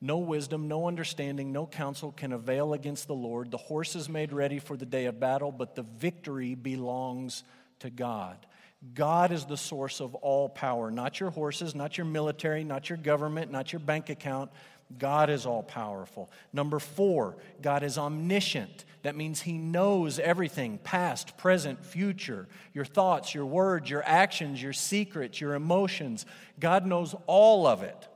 No 0.00 0.18
wisdom, 0.18 0.68
no 0.68 0.86
understanding, 0.86 1.52
no 1.52 1.66
counsel 1.66 2.12
can 2.12 2.32
avail 2.32 2.72
against 2.72 3.08
the 3.08 3.14
Lord. 3.14 3.50
The 3.50 3.56
horse 3.56 3.96
is 3.96 4.08
made 4.08 4.32
ready 4.32 4.60
for 4.60 4.76
the 4.76 4.86
day 4.86 5.06
of 5.06 5.18
battle, 5.18 5.50
but 5.50 5.74
the 5.74 5.82
victory 5.82 6.54
belongs 6.54 7.42
to 7.80 7.90
God. 7.90 8.46
God 8.94 9.32
is 9.32 9.44
the 9.44 9.56
source 9.56 10.00
of 10.00 10.14
all 10.14 10.48
power, 10.48 10.90
not 10.90 11.18
your 11.18 11.30
horses, 11.30 11.74
not 11.74 11.98
your 11.98 12.04
military, 12.04 12.62
not 12.62 12.88
your 12.88 12.98
government, 12.98 13.50
not 13.50 13.72
your 13.72 13.80
bank 13.80 14.08
account. 14.08 14.52
God 14.96 15.30
is 15.30 15.44
all 15.44 15.64
powerful. 15.64 16.30
Number 16.52 16.78
four, 16.78 17.36
God 17.60 17.82
is 17.82 17.98
omniscient. 17.98 18.84
That 19.02 19.16
means 19.16 19.42
He 19.42 19.58
knows 19.58 20.20
everything 20.20 20.78
past, 20.78 21.36
present, 21.36 21.84
future, 21.84 22.46
your 22.72 22.84
thoughts, 22.84 23.34
your 23.34 23.46
words, 23.46 23.90
your 23.90 24.02
actions, 24.06 24.62
your 24.62 24.72
secrets, 24.72 25.40
your 25.40 25.54
emotions. 25.54 26.24
God 26.60 26.86
knows 26.86 27.16
all 27.26 27.66
of 27.66 27.82
it. 27.82 28.08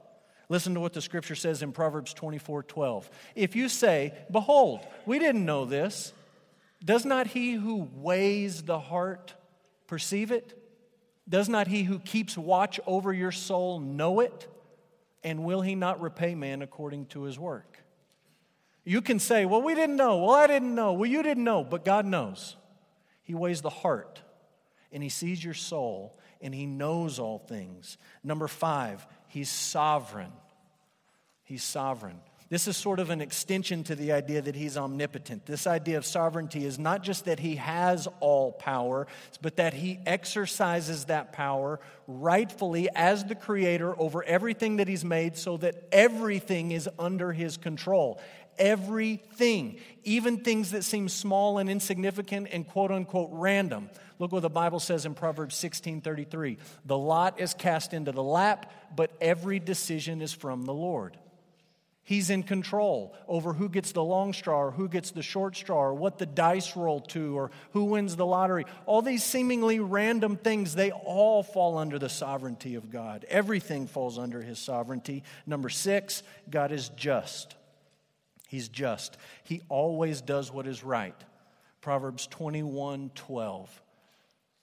Listen 0.49 0.75
to 0.75 0.81
what 0.81 0.93
the 0.93 1.01
scripture 1.01 1.35
says 1.35 1.63
in 1.63 1.73
Proverbs 1.73 2.13
24 2.15 2.65
12. 2.65 3.11
If 3.35 3.57
you 3.57 3.69
say, 3.69 4.15
Behold, 4.31 4.81
we 5.07 5.19
didn't 5.19 5.45
know 5.45 5.65
this, 5.65 6.13
does 6.85 7.05
not 7.05 7.29
he 7.29 7.53
who 7.53 7.89
weighs 7.95 8.63
the 8.63 8.79
heart 8.79 9.35
perceive 9.87 10.31
it? 10.31 10.59
Does 11.29 11.49
not 11.49 11.69
he 11.69 11.85
who 11.85 11.99
keeps 11.99 12.37
watch 12.37 12.81
over 12.87 13.13
your 13.13 13.33
soul 13.33 13.79
know 13.79 14.21
it? 14.21 14.49
And 15.25 15.45
will 15.45 15.61
he 15.61 15.75
not 15.75 16.01
repay 16.01 16.35
man 16.35 16.63
according 16.63 17.07
to 17.07 17.23
his 17.23 17.39
work? 17.39 17.79
You 18.85 19.01
can 19.01 19.19
say, 19.19 19.45
Well, 19.45 19.63
we 19.63 19.75
didn't 19.75 19.97
know. 19.97 20.19
Well, 20.19 20.35
I 20.35 20.47
didn't 20.47 20.75
know. 20.75 20.93
Well, 20.93 21.09
you 21.09 21.23
didn't 21.23 21.45
know. 21.45 21.63
But 21.63 21.85
God 21.85 22.05
knows. 22.05 22.57
He 23.23 23.35
weighs 23.35 23.63
the 23.63 23.71
heart 23.71 24.21
and 24.93 25.03
he 25.03 25.09
sees 25.09 25.43
your 25.43 25.55
soul 25.55 26.19
and 26.41 26.55
he 26.55 26.67
knows 26.67 27.19
all 27.19 27.39
things. 27.39 27.99
Number 28.25 28.49
five, 28.49 29.07
he's 29.33 29.51
sovereign. 29.51 30.33
He's 31.43 31.65
sovereign. 31.65 32.21
This 32.51 32.69
is 32.69 32.77
sort 32.77 32.99
of 33.01 33.09
an 33.09 33.23
extension 33.23 33.83
to 33.85 33.95
the 33.95 34.13
idea 34.13 34.43
that 34.43 34.55
he's 34.55 34.77
omnipotent. 34.77 35.47
This 35.47 35.67
idea 35.67 35.97
of 35.97 36.05
sovereignty 36.05 36.67
is 36.67 36.79
not 36.79 37.03
just 37.03 37.25
that 37.25 37.41
he 37.41 37.57
has 37.57 38.07
all 38.21 38.53
power, 38.53 39.07
but 39.41 39.57
that 39.57 39.73
he 39.73 39.99
exercises 40.05 41.07
that 41.07 41.33
power 41.33 41.81
rightfully 42.07 42.91
as 42.95 43.25
the 43.25 43.35
creator 43.35 43.99
over 43.99 44.23
everything 44.23 44.77
that 44.77 44.87
he's 44.87 45.03
made 45.03 45.39
so 45.39 45.57
that 45.57 45.83
everything 45.93 46.73
is 46.73 46.91
under 46.99 47.33
his 47.33 47.57
control. 47.57 48.21
Everything, 48.59 49.79
even 50.05 50.39
things 50.39 50.73
that 50.73 50.85
seem 50.85 51.09
small 51.09 51.59
and 51.59 51.71
insignificant 51.71 52.49
and 52.53 52.67
quote 52.67 52.91
unquote 52.91 53.31
random. 53.33 53.91
Look 54.19 54.33
what 54.33 54.43
the 54.43 54.51
Bible 54.51 54.81
says 54.81 55.05
in 55.05 55.15
Proverbs 55.15 55.57
16 55.57 56.01
33. 56.01 56.59
The 56.85 56.99
lot 56.99 57.41
is 57.41 57.55
cast 57.55 57.93
into 57.93 58.13
the 58.13 58.23
lap, 58.23 58.73
but 58.95 59.11
every 59.21 59.59
decision 59.59 60.23
is 60.23 60.33
from 60.33 60.65
the 60.65 60.75
Lord. 60.75 61.17
He's 62.05 62.31
in 62.31 62.43
control 62.43 63.15
over 63.29 63.53
who 63.53 63.69
gets 63.69 63.93
the 63.93 64.03
long 64.03 64.33
straw 64.33 64.61
or 64.65 64.71
who 64.73 64.89
gets 64.89 65.13
the 65.13 65.23
short 65.23 65.57
straw 65.57 65.85
or 65.85 65.95
what 65.95 66.19
the 66.19 66.27
dice 66.27 66.77
roll 66.77 67.01
to 67.01 67.39
or 67.39 67.53
who 67.73 67.85
wins 67.85 68.17
the 68.17 68.27
lottery. 68.27 68.67
All 68.87 69.03
these 69.03 69.23
seemingly 69.23 69.79
random 69.79 70.37
things, 70.37 70.75
they 70.75 70.91
all 70.91 71.45
fall 71.45 71.79
under 71.79 72.01
the 72.01 72.09
sovereignty 72.09 72.75
of 72.75 72.91
God. 72.91 73.25
Everything 73.29 73.87
falls 73.87 74.19
under 74.19 74.43
his 74.43 74.59
sovereignty. 74.59 75.23
Number 75.47 75.69
six, 75.69 76.25
God 76.51 76.73
is 76.73 76.89
just. 76.91 77.55
He's 78.53 78.69
just. 78.69 79.17
He 79.45 79.63
always 79.71 80.21
does 80.21 80.53
what 80.53 80.67
is 80.67 80.85
right. 80.85 81.17
Proverbs 81.81 82.27
21 82.27 83.11
12. 83.15 83.83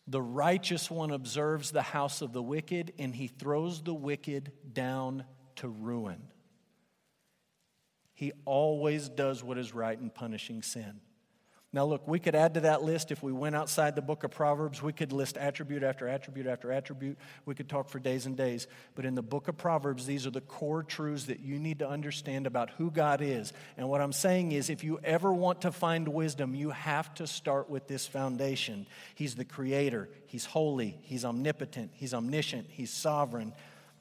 The 0.06 0.22
righteous 0.22 0.92
one 0.92 1.10
observes 1.10 1.72
the 1.72 1.82
house 1.82 2.22
of 2.22 2.32
the 2.32 2.42
wicked, 2.44 2.94
and 3.00 3.16
he 3.16 3.26
throws 3.26 3.82
the 3.82 3.96
wicked 3.96 4.52
down 4.74 5.24
to 5.56 5.68
ruin. 5.68 6.22
He 8.14 8.32
always 8.46 9.10
does 9.10 9.44
what 9.44 9.58
is 9.58 9.74
right 9.74 10.00
in 10.00 10.12
punishing 10.12 10.62
sin. 10.62 11.02
Now, 11.72 11.86
look, 11.86 12.08
we 12.08 12.18
could 12.18 12.34
add 12.34 12.56
to 12.56 12.62
that 12.62 12.82
list 12.82 13.12
if 13.12 13.22
we 13.22 13.32
went 13.32 13.56
outside 13.56 13.96
the 13.96 14.02
book 14.02 14.24
of 14.24 14.32
Proverbs. 14.32 14.82
We 14.82 14.92
could 14.92 15.12
list 15.12 15.38
attribute 15.38 15.84
after 15.84 16.08
attribute 16.08 16.48
after 16.48 16.72
attribute. 16.72 17.20
We 17.46 17.54
could 17.54 17.70
talk 17.70 17.90
for 17.90 18.00
days 18.00 18.26
and 18.26 18.36
days. 18.36 18.66
But 18.96 19.06
in 19.06 19.14
the 19.14 19.22
book 19.22 19.48
of 19.48 19.56
Proverbs, 19.56 20.08
these 20.08 20.26
are 20.26 20.32
the 20.32 20.42
core 20.42 20.82
truths 20.82 21.26
that 21.26 21.42
you 21.42 21.60
need 21.60 21.80
to 21.80 21.88
understand 21.88 22.48
about 22.48 22.72
who 22.72 22.90
God 22.90 23.22
is. 23.22 23.54
And 23.78 23.88
what 23.88 24.02
I'm 24.02 24.14
saying 24.14 24.52
is, 24.52 24.72
if 24.72 24.84
you 24.84 25.00
ever 25.04 25.32
want 25.32 25.62
to 25.62 25.72
find 25.72 26.08
wisdom, 26.08 26.56
you 26.56 26.72
have 26.72 27.14
to 27.16 27.28
start 27.28 27.70
with 27.70 27.88
this 27.88 28.08
foundation. 28.08 28.88
He's 29.14 29.36
the 29.36 29.46
creator, 29.46 30.10
He's 30.26 30.46
holy, 30.46 30.98
He's 31.04 31.24
omnipotent, 31.24 31.92
He's 31.94 32.16
omniscient, 32.16 32.66
He's 32.68 32.90
sovereign, 32.92 33.54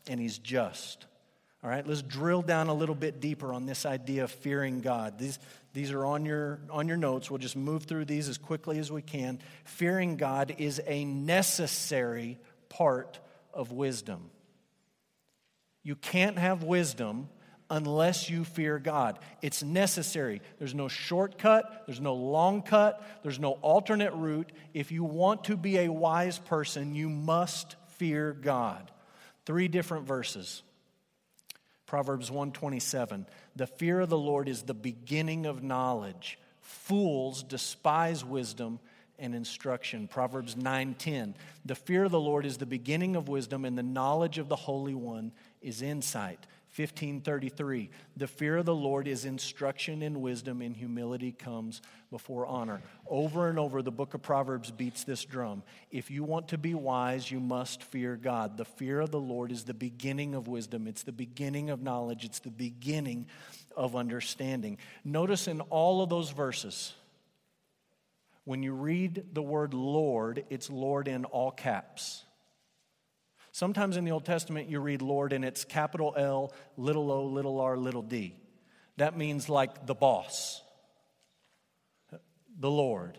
and 0.06 0.18
He's 0.18 0.38
just. 0.38 1.04
All 1.62 1.70
right, 1.70 1.84
let's 1.86 2.02
drill 2.02 2.42
down 2.42 2.68
a 2.68 2.74
little 2.74 2.94
bit 2.94 3.20
deeper 3.20 3.52
on 3.52 3.66
this 3.66 3.84
idea 3.84 4.24
of 4.24 4.30
fearing 4.30 4.80
God. 4.80 5.18
These, 5.18 5.40
these 5.72 5.90
are 5.90 6.04
on 6.04 6.24
your, 6.24 6.60
on 6.70 6.86
your 6.86 6.96
notes. 6.96 7.30
We'll 7.30 7.38
just 7.38 7.56
move 7.56 7.82
through 7.82 8.04
these 8.04 8.28
as 8.28 8.38
quickly 8.38 8.78
as 8.78 8.92
we 8.92 9.02
can. 9.02 9.40
Fearing 9.64 10.16
God 10.16 10.54
is 10.58 10.80
a 10.86 11.04
necessary 11.04 12.38
part 12.68 13.18
of 13.52 13.72
wisdom. 13.72 14.30
You 15.82 15.96
can't 15.96 16.38
have 16.38 16.62
wisdom 16.62 17.28
unless 17.70 18.30
you 18.30 18.44
fear 18.44 18.78
God. 18.78 19.18
It's 19.42 19.62
necessary. 19.62 20.40
There's 20.58 20.74
no 20.74 20.86
shortcut, 20.86 21.84
there's 21.86 22.00
no 22.00 22.14
long 22.14 22.62
cut, 22.62 23.02
there's 23.24 23.40
no 23.40 23.52
alternate 23.62 24.12
route. 24.14 24.52
If 24.74 24.92
you 24.92 25.02
want 25.02 25.44
to 25.44 25.56
be 25.56 25.78
a 25.78 25.92
wise 25.92 26.38
person, 26.38 26.94
you 26.94 27.08
must 27.08 27.74
fear 27.96 28.32
God. 28.32 28.90
Three 29.44 29.66
different 29.66 30.06
verses. 30.06 30.62
Proverbs 31.88 32.30
127 32.30 33.26
The 33.56 33.66
fear 33.66 34.00
of 34.00 34.10
the 34.10 34.18
Lord 34.18 34.46
is 34.46 34.62
the 34.62 34.74
beginning 34.74 35.46
of 35.46 35.62
knowledge. 35.62 36.38
Fools 36.60 37.42
despise 37.42 38.22
wisdom 38.22 38.78
and 39.18 39.34
instruction. 39.34 40.06
Proverbs 40.06 40.54
9:10 40.54 41.34
The 41.64 41.74
fear 41.74 42.04
of 42.04 42.10
the 42.10 42.20
Lord 42.20 42.44
is 42.44 42.58
the 42.58 42.66
beginning 42.66 43.16
of 43.16 43.26
wisdom 43.26 43.64
and 43.64 43.76
the 43.76 43.82
knowledge 43.82 44.36
of 44.36 44.50
the 44.50 44.54
Holy 44.54 44.94
One 44.94 45.32
is 45.62 45.80
insight. 45.80 46.46
1533 46.76 47.90
the 48.16 48.26
fear 48.26 48.56
of 48.56 48.66
the 48.66 48.74
lord 48.74 49.08
is 49.08 49.24
instruction 49.24 50.02
in 50.02 50.20
wisdom 50.20 50.62
and 50.62 50.76
humility 50.76 51.32
comes 51.32 51.80
before 52.10 52.46
honor. 52.46 52.80
Over 53.06 53.48
and 53.48 53.58
over 53.58 53.82
the 53.82 53.90
book 53.90 54.14
of 54.14 54.22
proverbs 54.22 54.70
beats 54.70 55.04
this 55.04 55.24
drum. 55.24 55.62
If 55.90 56.10
you 56.10 56.24
want 56.24 56.48
to 56.48 56.58
be 56.58 56.74
wise 56.74 57.30
you 57.30 57.40
must 57.40 57.82
fear 57.82 58.16
god. 58.16 58.56
The 58.56 58.64
fear 58.64 59.00
of 59.00 59.10
the 59.10 59.20
lord 59.20 59.52
is 59.52 59.64
the 59.64 59.74
beginning 59.74 60.34
of 60.34 60.48
wisdom. 60.48 60.86
It's 60.86 61.02
the 61.02 61.12
beginning 61.12 61.70
of 61.70 61.82
knowledge. 61.82 62.24
It's 62.24 62.38
the 62.38 62.50
beginning 62.50 63.26
of 63.76 63.94
understanding. 63.94 64.78
Notice 65.04 65.48
in 65.48 65.60
all 65.62 66.02
of 66.02 66.08
those 66.08 66.30
verses 66.30 66.94
When 68.44 68.62
you 68.62 68.72
read 68.72 69.26
the 69.32 69.42
word 69.42 69.74
Lord, 69.74 70.44
it's 70.48 70.70
Lord 70.70 71.08
in 71.08 71.24
all 71.26 71.50
caps. 71.50 72.24
Sometimes 73.58 73.96
in 73.96 74.04
the 74.04 74.12
Old 74.12 74.24
Testament, 74.24 74.68
you 74.68 74.78
read 74.78 75.02
Lord 75.02 75.32
and 75.32 75.44
it's 75.44 75.64
capital 75.64 76.14
L, 76.16 76.52
little 76.76 77.10
o, 77.10 77.24
little 77.24 77.58
r, 77.58 77.76
little 77.76 78.02
d. 78.02 78.36
That 78.98 79.16
means 79.16 79.48
like 79.48 79.84
the 79.84 79.96
boss, 79.96 80.62
the 82.56 82.70
Lord, 82.70 83.18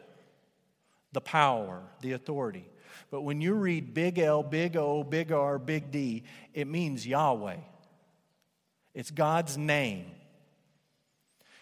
the 1.11 1.19
power, 1.19 1.83
the 1.99 2.13
authority. 2.13 2.65
But 3.11 3.23
when 3.23 3.41
you 3.41 3.53
read 3.53 3.93
big 3.93 4.17
L, 4.17 4.41
big 4.41 4.77
O, 4.77 5.03
big 5.03 5.33
R, 5.33 5.59
big 5.59 5.91
D, 5.91 6.23
it 6.53 6.69
means 6.69 7.05
Yahweh. 7.05 7.57
It's 8.93 9.11
God's 9.11 9.57
name. 9.57 10.05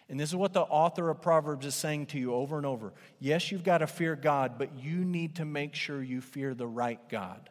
And 0.07 0.19
this 0.19 0.29
is 0.29 0.35
what 0.35 0.53
the 0.53 0.61
author 0.61 1.09
of 1.09 1.19
Proverbs 1.19 1.65
is 1.65 1.73
saying 1.73 2.05
to 2.07 2.19
you 2.19 2.31
over 2.31 2.57
and 2.57 2.65
over. 2.67 2.93
Yes, 3.19 3.51
you've 3.51 3.63
got 3.63 3.79
to 3.79 3.87
fear 3.87 4.15
God, 4.15 4.59
but 4.59 4.77
you 4.77 5.03
need 5.03 5.37
to 5.37 5.45
make 5.45 5.73
sure 5.73 5.99
you 5.99 6.21
fear 6.21 6.53
the 6.53 6.67
right 6.67 6.99
God 7.09 7.49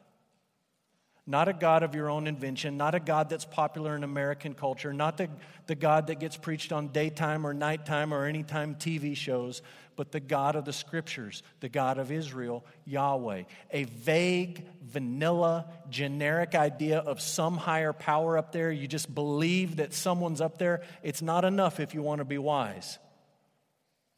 not 1.27 1.49
a 1.49 1.53
God 1.53 1.83
of 1.83 1.95
your 1.95 2.09
own 2.09 2.29
invention, 2.29 2.77
not 2.77 2.95
a 2.95 3.01
God 3.01 3.29
that's 3.29 3.45
popular 3.45 3.97
in 3.97 4.05
American 4.05 4.55
culture, 4.55 4.93
not 4.93 5.17
the, 5.17 5.29
the 5.67 5.75
God 5.75 6.07
that 6.07 6.21
gets 6.21 6.37
preached 6.37 6.73
on 6.73 6.89
daytime 6.89 7.45
or 7.45 7.53
nighttime 7.53 8.15
or 8.15 8.27
anytime 8.27 8.77
TV 8.77 9.17
shows, 9.17 9.61
but 9.97 10.13
the 10.13 10.21
God 10.21 10.55
of 10.55 10.65
the 10.65 10.73
scriptures, 10.73 11.43
the 11.59 11.69
God 11.69 11.99
of 11.99 12.13
Israel, 12.13 12.65
Yahweh. 12.85 13.43
A 13.73 13.85
vague, 13.85 14.67
vanilla, 14.85 15.67
generic 15.91 16.55
idea 16.55 16.99
of 16.99 17.21
some 17.21 17.57
higher 17.57 17.93
power 17.93 18.39
up 18.39 18.53
there. 18.53 18.71
You 18.71 18.87
just 18.87 19.13
believe 19.13 19.77
that 19.77 19.95
someone's 19.95 20.41
up 20.41 20.59
there. 20.59 20.83
It's 21.03 21.23
not 21.23 21.45
enough 21.45 21.81
if 21.81 21.93
you 21.93 22.03
want 22.03 22.21
to 22.21 22.25
be 22.25 22.39
wise. 22.39 22.99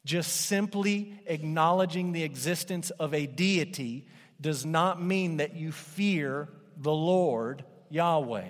Just 0.05 0.41
simply 0.41 1.19
acknowledging 1.25 2.11
the 2.11 2.23
existence 2.23 2.91
of 2.91 3.15
a 3.15 3.25
deity 3.25 4.05
does 4.39 4.65
not 4.65 5.01
mean 5.01 5.37
that 5.37 5.55
you 5.55 5.71
fear 5.71 6.49
the 6.79 6.93
Lord 6.93 7.63
Yahweh. 7.89 8.47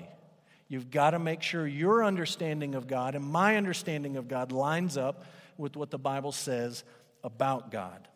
You've 0.68 0.92
got 0.92 1.12
to 1.12 1.20
make 1.20 1.42
sure 1.42 1.68
your 1.68 2.04
understanding 2.04 2.76
of 2.76 2.88
God 2.88 3.16
and 3.16 3.26
my 3.26 3.58
understanding 3.58 4.18
of 4.18 4.28
God 4.28 4.52
lines 4.52 4.98
up 4.98 5.26
with 5.58 5.76
what 5.76 5.90
the 5.90 5.98
Bible 5.98 6.32
says 6.32 6.84
about 7.24 7.72
God. 7.72 8.08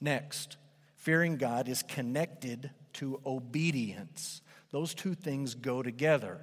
Next, 0.00 0.58
fearing 0.96 1.38
God 1.38 1.68
is 1.68 1.82
connected 1.82 2.70
to 2.94 3.20
obedience. 3.24 4.42
Those 4.70 4.94
two 4.94 5.14
things 5.14 5.54
go 5.54 5.82
together. 5.82 6.40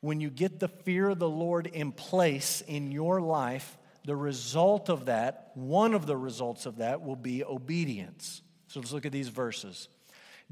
When 0.00 0.20
you 0.20 0.28
get 0.28 0.60
the 0.60 0.68
fear 0.68 1.08
of 1.08 1.18
the 1.18 1.28
Lord 1.28 1.66
in 1.66 1.90
place 1.90 2.60
in 2.60 2.92
your 2.92 3.20
life, 3.20 3.78
the 4.04 4.14
result 4.14 4.90
of 4.90 5.06
that, 5.06 5.52
one 5.54 5.94
of 5.94 6.06
the 6.06 6.16
results 6.16 6.66
of 6.66 6.76
that, 6.76 7.02
will 7.02 7.16
be 7.16 7.42
obedience. 7.42 8.42
So 8.68 8.80
let's 8.80 8.92
look 8.92 9.06
at 9.06 9.12
these 9.12 9.28
verses. 9.28 9.88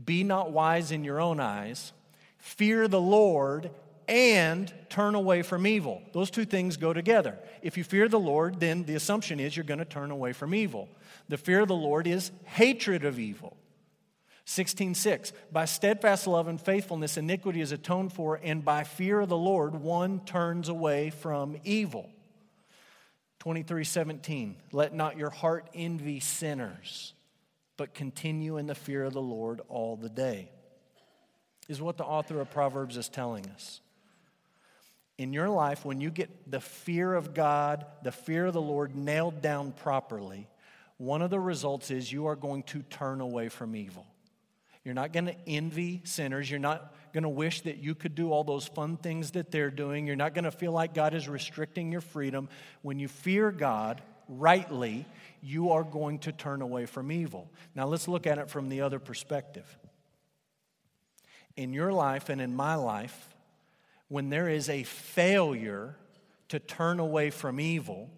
Be 0.03 0.25
not 0.25 0.51
wise 0.53 0.91
in 0.91 1.05
your 1.05 1.21
own 1.21 1.41
eyes, 1.41 1.93
fear 2.39 2.89
the 2.89 3.01
Lord, 3.01 3.71
and 4.09 4.73
turn 4.89 5.15
away 5.15 5.43
from 5.43 5.67
evil. 5.67 6.03
Those 6.13 6.31
two 6.31 6.45
things 6.45 6.77
go 6.77 6.93
together. 6.93 7.39
If 7.63 7.79
you 7.79 7.85
fear 7.85 8.09
the 8.09 8.19
Lord, 8.19 8.61
then 8.61 8.85
the 8.85 8.97
assumption 8.97 9.41
is 9.41 9.57
you're 9.57 9.65
going 9.65 9.79
to 9.79 9.85
turn 9.85 10.11
away 10.11 10.33
from 10.33 10.55
evil. 10.55 10.89
The 11.29 11.39
fear 11.39 11.61
of 11.61 11.69
the 11.69 11.75
Lord 11.75 12.07
is 12.07 12.31
hatred 12.45 13.05
of 13.05 13.19
evil. 13.19 13.57
16:6 14.47 15.33
By 15.51 15.65
steadfast 15.65 16.27
love 16.27 16.49
and 16.49 16.61
faithfulness 16.61 17.17
iniquity 17.17 17.61
is 17.61 17.73
atoned 17.73 18.13
for 18.13 18.41
and 18.43 18.65
by 18.65 18.85
fear 18.85 19.21
of 19.21 19.31
the 19.31 19.37
Lord 19.37 19.75
one 19.77 20.21
turns 20.21 20.69
away 20.69 21.11
from 21.11 21.57
evil. 21.65 22.11
23:17 23.41 24.57
Let 24.73 24.93
not 24.93 25.17
your 25.17 25.31
heart 25.31 25.71
envy 25.75 26.21
sinners 26.21 27.15
but 27.77 27.95
continue 27.95 28.57
in 28.57 28.67
the 28.67 28.75
fear 28.75 29.05
of 29.05 29.13
the 29.13 29.23
Lord 29.23 29.61
all 29.69 29.97
the 29.97 30.09
day, 30.09 30.51
is 31.69 31.81
what 31.81 31.97
the 31.97 32.05
author 32.05 32.41
of 32.41 32.51
Proverbs 32.51 32.97
is 32.97 33.09
telling 33.09 33.47
us. 33.49 33.81
In 35.17 35.33
your 35.33 35.49
life, 35.49 35.85
when 35.85 36.01
you 36.01 36.11
get 36.11 36.51
the 36.51 36.61
fear 36.61 37.15
of 37.15 37.35
God, 37.35 37.87
the 38.03 38.13
fear 38.13 38.47
of 38.47 38.53
the 38.53 38.61
Lord 38.61 38.97
nailed 38.97 39.41
down 39.41 39.73
properly, 39.73 40.49
one 40.97 41.23
of 41.23 41.31
the 41.31 41.41
results 41.41 41.91
is 41.91 42.13
you 42.13 42.27
are 42.27 42.37
going 42.37 42.63
to 42.65 42.83
turn 42.83 43.21
away 43.21 43.49
from 43.49 43.77
evil. 43.77 44.07
You're 44.85 44.95
not 44.95 45.13
going 45.13 45.27
to 45.27 45.37
envy 45.47 46.03
sinners. 46.05 46.51
You're 46.51 46.61
not 46.61 46.95
going 47.13 47.23
to 47.23 47.29
wish 47.29 47.63
that 47.63 47.79
you 47.79 47.95
could 47.95 48.15
do 48.15 48.33
all 48.33 48.45
those 48.45 48.67
fun 48.67 48.97
things 48.97 49.31
that 49.33 49.51
they're 49.51 49.71
doing. 49.71 50.07
You're 50.07 50.17
not 50.17 50.35
going 50.35 50.45
to 50.45 50.51
feel 50.51 50.73
like 50.73 50.95
God 50.95 51.15
is 51.15 51.29
restricting 51.29 51.91
your 51.91 52.03
freedom. 52.03 52.49
When 52.83 52.99
you 52.99 53.09
fear 53.09 53.51
God 53.51 54.03
rightly, 54.29 55.07
you 55.43 55.73
are 55.73 55.85
going 55.85 56.19
to 56.21 56.33
turn 56.33 56.63
away 56.63 56.87
from 56.87 57.13
evil. 57.13 57.51
Now, 57.75 57.87
let's 57.87 58.09
look 58.09 58.27
at 58.27 58.39
it 58.39 58.51
from 58.51 58.69
the 58.69 58.81
other 58.81 58.99
perspective. 58.99 59.77
In 61.57 61.73
your 61.73 61.93
life 61.93 62.29
and 62.29 62.41
in 62.41 62.55
my 62.55 62.75
life, 62.75 63.29
when 64.09 64.31
there 64.31 64.49
is 64.49 64.69
a 64.69 64.83
failure 64.83 65.97
to 66.49 66.59
turn 66.59 67.01
away 67.01 67.31
from 67.31 67.61
evil, 67.61 68.11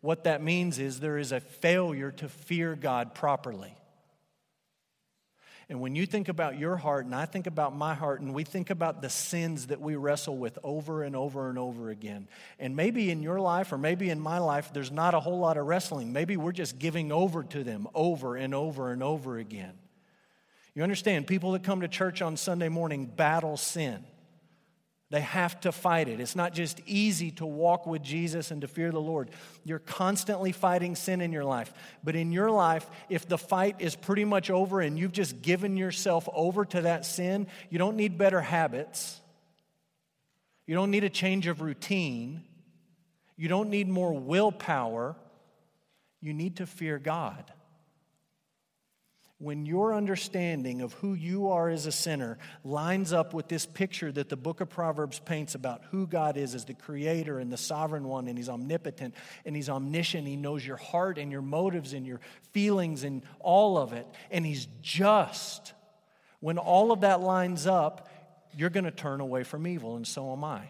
what 0.00 0.24
that 0.24 0.42
means 0.42 0.78
is 0.78 1.00
there 1.00 1.18
is 1.18 1.32
a 1.32 1.40
failure 1.40 2.10
to 2.12 2.28
fear 2.28 2.74
God 2.74 3.14
properly. 3.14 3.74
And 5.70 5.80
when 5.80 5.94
you 5.94 6.06
think 6.06 6.28
about 6.28 6.58
your 6.58 6.76
heart, 6.76 7.04
and 7.04 7.14
I 7.14 7.26
think 7.26 7.46
about 7.46 7.76
my 7.76 7.94
heart, 7.94 8.22
and 8.22 8.32
we 8.32 8.44
think 8.44 8.70
about 8.70 9.02
the 9.02 9.10
sins 9.10 9.66
that 9.66 9.80
we 9.80 9.96
wrestle 9.96 10.36
with 10.36 10.58
over 10.64 11.02
and 11.02 11.14
over 11.14 11.50
and 11.50 11.58
over 11.58 11.90
again, 11.90 12.26
and 12.58 12.74
maybe 12.74 13.10
in 13.10 13.22
your 13.22 13.38
life 13.38 13.70
or 13.70 13.76
maybe 13.76 14.08
in 14.08 14.18
my 14.18 14.38
life, 14.38 14.72
there's 14.72 14.90
not 14.90 15.14
a 15.14 15.20
whole 15.20 15.38
lot 15.38 15.58
of 15.58 15.66
wrestling. 15.66 16.12
Maybe 16.12 16.38
we're 16.38 16.52
just 16.52 16.78
giving 16.78 17.12
over 17.12 17.42
to 17.42 17.64
them 17.64 17.86
over 17.94 18.34
and 18.36 18.54
over 18.54 18.92
and 18.92 19.02
over 19.02 19.36
again. 19.36 19.74
You 20.74 20.82
understand, 20.84 21.26
people 21.26 21.52
that 21.52 21.64
come 21.64 21.82
to 21.82 21.88
church 21.88 22.22
on 22.22 22.38
Sunday 22.38 22.70
morning 22.70 23.04
battle 23.04 23.58
sin. 23.58 24.04
They 25.10 25.20
have 25.22 25.58
to 25.60 25.72
fight 25.72 26.08
it. 26.08 26.20
It's 26.20 26.36
not 26.36 26.52
just 26.52 26.80
easy 26.84 27.30
to 27.32 27.46
walk 27.46 27.86
with 27.86 28.02
Jesus 28.02 28.50
and 28.50 28.60
to 28.60 28.68
fear 28.68 28.90
the 28.90 29.00
Lord. 29.00 29.30
You're 29.64 29.78
constantly 29.78 30.52
fighting 30.52 30.94
sin 30.94 31.22
in 31.22 31.32
your 31.32 31.44
life. 31.44 31.72
But 32.04 32.14
in 32.14 32.30
your 32.30 32.50
life, 32.50 32.88
if 33.08 33.26
the 33.26 33.38
fight 33.38 33.76
is 33.78 33.96
pretty 33.96 34.26
much 34.26 34.50
over 34.50 34.80
and 34.80 34.98
you've 34.98 35.12
just 35.12 35.40
given 35.40 35.78
yourself 35.78 36.28
over 36.34 36.64
to 36.66 36.82
that 36.82 37.06
sin, 37.06 37.46
you 37.70 37.78
don't 37.78 37.96
need 37.96 38.18
better 38.18 38.42
habits. 38.42 39.18
You 40.66 40.74
don't 40.74 40.90
need 40.90 41.04
a 41.04 41.10
change 41.10 41.46
of 41.46 41.62
routine. 41.62 42.44
You 43.36 43.48
don't 43.48 43.70
need 43.70 43.88
more 43.88 44.12
willpower. 44.12 45.16
You 46.20 46.34
need 46.34 46.56
to 46.56 46.66
fear 46.66 46.98
God 46.98 47.50
when 49.40 49.66
your 49.66 49.94
understanding 49.94 50.80
of 50.80 50.92
who 50.94 51.14
you 51.14 51.50
are 51.50 51.68
as 51.68 51.86
a 51.86 51.92
sinner 51.92 52.38
lines 52.64 53.12
up 53.12 53.32
with 53.32 53.46
this 53.46 53.66
picture 53.66 54.10
that 54.10 54.28
the 54.28 54.36
book 54.36 54.60
of 54.60 54.68
Proverbs 54.68 55.20
paints 55.20 55.54
about 55.54 55.82
who 55.92 56.08
God 56.08 56.36
is 56.36 56.56
as 56.56 56.64
the 56.64 56.74
creator 56.74 57.38
and 57.38 57.52
the 57.52 57.56
sovereign 57.56 58.04
one, 58.08 58.26
and 58.26 58.36
He's 58.36 58.48
omnipotent 58.48 59.14
and 59.44 59.54
He's 59.54 59.68
omniscient, 59.68 60.26
He 60.26 60.36
knows 60.36 60.66
your 60.66 60.76
heart 60.76 61.18
and 61.18 61.30
your 61.30 61.42
motives 61.42 61.92
and 61.92 62.04
your 62.04 62.20
feelings 62.52 63.04
and 63.04 63.22
all 63.38 63.78
of 63.78 63.92
it, 63.92 64.06
and 64.30 64.44
He's 64.44 64.66
just. 64.82 65.72
When 66.40 66.58
all 66.58 66.90
of 66.90 67.02
that 67.02 67.20
lines 67.20 67.66
up, 67.66 68.08
you're 68.56 68.70
going 68.70 68.84
to 68.84 68.90
turn 68.90 69.20
away 69.20 69.44
from 69.44 69.68
evil, 69.68 69.94
and 69.94 70.06
so 70.06 70.32
am 70.32 70.42
I. 70.42 70.68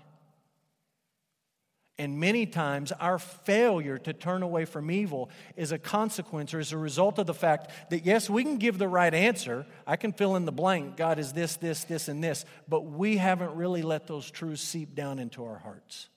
And 2.01 2.21
many 2.21 2.47
times, 2.47 2.93
our 2.93 3.19
failure 3.19 3.99
to 3.99 4.13
turn 4.13 4.45
away 4.45 4.67
from 4.67 4.89
evil 4.89 5.31
is 5.57 5.73
a 5.73 5.79
consequence 5.79 6.55
or 6.55 6.61
is 6.61 6.71
a 6.73 6.79
result 6.79 7.19
of 7.19 7.27
the 7.27 7.35
fact 7.35 7.73
that, 7.91 8.07
yes, 8.07 8.31
we 8.31 8.45
can 8.45 8.59
give 8.59 8.79
the 8.79 8.87
right 8.87 9.13
answer. 9.13 9.67
I 9.85 9.97
can 9.97 10.13
fill 10.13 10.37
in 10.37 10.45
the 10.45 10.53
blank 10.53 10.97
God 10.97 11.19
is 11.19 11.33
this, 11.33 11.57
this, 11.57 11.83
this, 11.85 12.07
and 12.07 12.23
this. 12.23 12.45
But 12.69 12.83
we 12.83 13.17
haven't 13.17 13.57
really 13.57 13.83
let 13.83 14.07
those 14.07 14.31
truths 14.31 14.63
seep 14.63 14.95
down 14.95 15.19
into 15.19 15.45
our 15.45 15.59
hearts. 15.59 16.09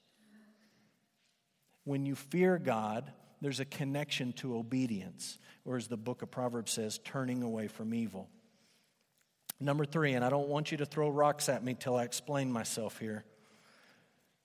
When 1.83 2.05
you 2.05 2.13
fear 2.13 2.59
God, 2.59 3.11
there's 3.41 3.59
a 3.59 3.65
connection 3.65 4.33
to 4.33 4.57
obedience, 4.57 5.39
or 5.65 5.77
as 5.77 5.87
the 5.87 5.97
book 5.97 6.21
of 6.21 6.29
Proverbs 6.29 6.73
says, 6.73 6.99
turning 7.03 7.41
away 7.41 7.67
from 7.67 7.95
evil. 7.95 8.29
Number 9.59 9.85
three, 9.85 10.13
and 10.13 10.23
I 10.23 10.29
don't 10.29 10.47
want 10.47 10.71
you 10.71 10.77
to 10.77 10.85
throw 10.85 11.09
rocks 11.09 11.49
at 11.49 11.63
me 11.63 11.73
till 11.73 11.95
I 11.95 12.03
explain 12.03 12.51
myself 12.51 12.99
here. 12.99 13.25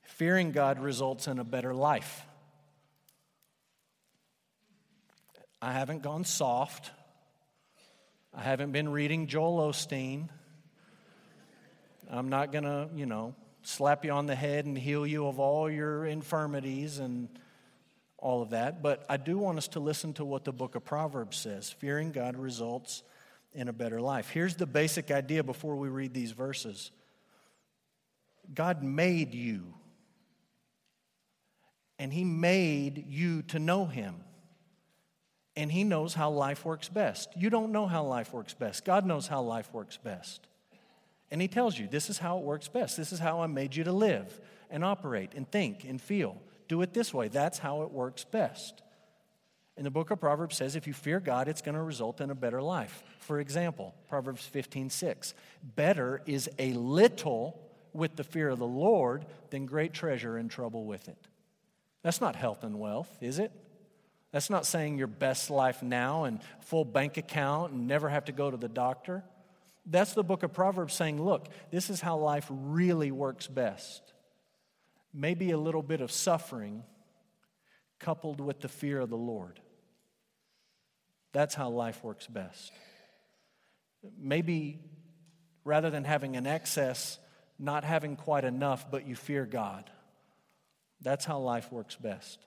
Fearing 0.06 0.52
God 0.52 0.78
results 0.78 1.26
in 1.26 1.38
a 1.38 1.44
better 1.44 1.74
life. 1.74 2.24
I 5.60 5.72
haven't 5.72 6.02
gone 6.02 6.24
soft. 6.24 6.90
I 8.32 8.42
haven't 8.42 8.72
been 8.72 8.88
reading 8.88 9.26
Joel 9.26 9.72
Osteen. 9.72 10.28
I'm 12.08 12.28
not 12.28 12.52
going 12.52 12.64
to, 12.64 12.88
you 12.94 13.04
know, 13.04 13.34
slap 13.62 14.04
you 14.04 14.12
on 14.12 14.26
the 14.26 14.34
head 14.34 14.64
and 14.64 14.78
heal 14.78 15.06
you 15.06 15.26
of 15.26 15.40
all 15.40 15.68
your 15.68 16.06
infirmities 16.06 16.98
and 16.98 17.28
all 18.16 18.42
of 18.42 18.50
that. 18.50 18.82
But 18.82 19.04
I 19.08 19.16
do 19.16 19.38
want 19.38 19.58
us 19.58 19.68
to 19.68 19.80
listen 19.80 20.14
to 20.14 20.24
what 20.24 20.44
the 20.44 20.52
book 20.52 20.76
of 20.76 20.84
Proverbs 20.84 21.36
says. 21.36 21.70
Fearing 21.70 22.12
God 22.12 22.36
results 22.36 23.02
in 23.52 23.68
a 23.68 23.72
better 23.72 24.00
life. 24.00 24.30
Here's 24.30 24.54
the 24.54 24.66
basic 24.66 25.10
idea 25.10 25.42
before 25.42 25.76
we 25.76 25.88
read 25.88 26.14
these 26.14 26.32
verses 26.32 26.92
God 28.54 28.84
made 28.84 29.34
you 29.34 29.74
and 31.98 32.12
He 32.12 32.24
made 32.24 33.06
you 33.08 33.42
to 33.42 33.58
know 33.58 33.86
Him. 33.86 34.16
and 35.56 35.72
He 35.72 35.84
knows 35.84 36.14
how 36.14 36.30
life 36.30 36.64
works 36.64 36.88
best. 36.88 37.30
You 37.36 37.50
don't 37.50 37.72
know 37.72 37.86
how 37.86 38.04
life 38.04 38.32
works 38.32 38.54
best. 38.54 38.84
God 38.84 39.06
knows 39.06 39.26
how 39.26 39.42
life 39.42 39.72
works 39.72 39.96
best. 39.96 40.46
And 41.30 41.40
He 41.40 41.48
tells 41.48 41.78
you, 41.78 41.88
this 41.88 42.10
is 42.10 42.18
how 42.18 42.38
it 42.38 42.44
works 42.44 42.68
best. 42.68 42.96
This 42.96 43.12
is 43.12 43.18
how 43.18 43.40
I 43.40 43.46
made 43.46 43.74
you 43.74 43.84
to 43.84 43.92
live 43.92 44.40
and 44.70 44.84
operate 44.84 45.32
and 45.34 45.50
think 45.50 45.84
and 45.84 46.00
feel. 46.00 46.40
Do 46.68 46.82
it 46.82 46.92
this 46.92 47.14
way. 47.14 47.28
That's 47.28 47.58
how 47.58 47.82
it 47.82 47.90
works 47.90 48.24
best. 48.24 48.82
And 49.76 49.84
the 49.84 49.90
book 49.90 50.10
of 50.10 50.20
Proverbs 50.20 50.56
says 50.56 50.74
if 50.74 50.86
you 50.86 50.94
fear 50.94 51.20
God, 51.20 51.48
it's 51.48 51.60
going 51.60 51.74
to 51.74 51.82
result 51.82 52.20
in 52.20 52.30
a 52.30 52.34
better 52.34 52.62
life. 52.62 53.02
For 53.20 53.40
example, 53.40 53.94
Proverbs 54.08 54.44
15 54.46 54.90
6. 54.90 55.34
Better 55.62 56.22
is 56.26 56.48
a 56.58 56.72
little 56.72 57.60
with 57.92 58.16
the 58.16 58.24
fear 58.24 58.48
of 58.50 58.58
the 58.58 58.66
Lord 58.66 59.26
than 59.50 59.66
great 59.66 59.92
treasure 59.92 60.36
and 60.36 60.50
trouble 60.50 60.84
with 60.84 61.08
it. 61.08 61.18
That's 62.06 62.20
not 62.20 62.36
health 62.36 62.62
and 62.62 62.78
wealth, 62.78 63.08
is 63.20 63.40
it? 63.40 63.50
That's 64.30 64.48
not 64.48 64.64
saying 64.64 64.96
your 64.96 65.08
best 65.08 65.50
life 65.50 65.82
now 65.82 66.22
and 66.22 66.38
full 66.60 66.84
bank 66.84 67.16
account 67.16 67.72
and 67.72 67.88
never 67.88 68.08
have 68.08 68.26
to 68.26 68.32
go 68.32 68.48
to 68.48 68.56
the 68.56 68.68
doctor. 68.68 69.24
That's 69.84 70.12
the 70.12 70.22
book 70.22 70.44
of 70.44 70.52
Proverbs 70.52 70.94
saying, 70.94 71.20
look, 71.20 71.48
this 71.72 71.90
is 71.90 72.00
how 72.00 72.16
life 72.16 72.46
really 72.48 73.10
works 73.10 73.48
best. 73.48 74.12
Maybe 75.12 75.50
a 75.50 75.58
little 75.58 75.82
bit 75.82 76.00
of 76.00 76.12
suffering 76.12 76.84
coupled 77.98 78.40
with 78.40 78.60
the 78.60 78.68
fear 78.68 79.00
of 79.00 79.10
the 79.10 79.16
Lord. 79.16 79.58
That's 81.32 81.56
how 81.56 81.70
life 81.70 82.04
works 82.04 82.28
best. 82.28 82.70
Maybe 84.16 84.78
rather 85.64 85.90
than 85.90 86.04
having 86.04 86.36
an 86.36 86.46
excess, 86.46 87.18
not 87.58 87.82
having 87.82 88.14
quite 88.14 88.44
enough, 88.44 88.92
but 88.92 89.08
you 89.08 89.16
fear 89.16 89.44
God. 89.44 89.90
That's 91.00 91.24
how 91.24 91.38
life 91.38 91.70
works 91.70 91.96
best. 91.96 92.38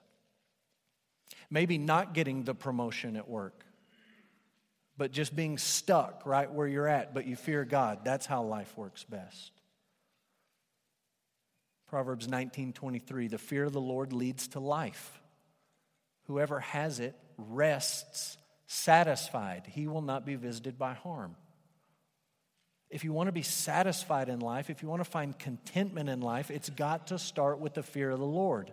Maybe 1.50 1.78
not 1.78 2.14
getting 2.14 2.44
the 2.44 2.56
promotion 2.56 3.16
at 3.16 3.28
work, 3.28 3.66
but 4.98 5.12
just 5.12 5.36
being 5.36 5.58
stuck 5.58 6.24
right 6.26 6.52
where 6.52 6.68
you're 6.68 6.88
at, 6.88 7.14
but 7.14 7.26
you 7.26 7.36
fear 7.36 7.66
God. 7.66 8.00
That's 8.04 8.26
how 8.26 8.44
life 8.44 8.78
works 8.78 9.04
best. 9.04 9.52
Proverbs 11.88 12.28
19:23 12.28 13.28
The 13.28 13.38
fear 13.38 13.66
of 13.66 13.74
the 13.74 13.82
Lord 13.82 14.14
leads 14.14 14.48
to 14.50 14.60
life. 14.60 15.22
Whoever 16.24 16.60
has 16.60 17.00
it 17.00 17.16
rests 17.38 18.38
satisfied. 18.68 19.66
He 19.66 19.88
will 19.88 20.04
not 20.04 20.26
be 20.26 20.36
visited 20.36 20.78
by 20.78 20.94
harm. 20.94 21.36
If 22.90 23.04
you 23.04 23.14
want 23.14 23.28
to 23.28 23.32
be 23.32 23.44
satisfied 23.44 24.30
in 24.30 24.40
life, 24.40 24.70
if 24.70 24.82
you 24.82 24.88
want 24.88 25.04
to 25.04 25.10
find 25.10 25.38
contentment 25.38 26.10
in 26.10 26.22
life, 26.22 26.50
it's 26.50 26.70
got 26.70 27.08
to 27.08 27.20
start 27.20 27.60
with 27.60 27.76
the 27.76 27.84
fear 27.84 28.10
of 28.10 28.20
the 28.20 28.26
Lord. 28.26 28.72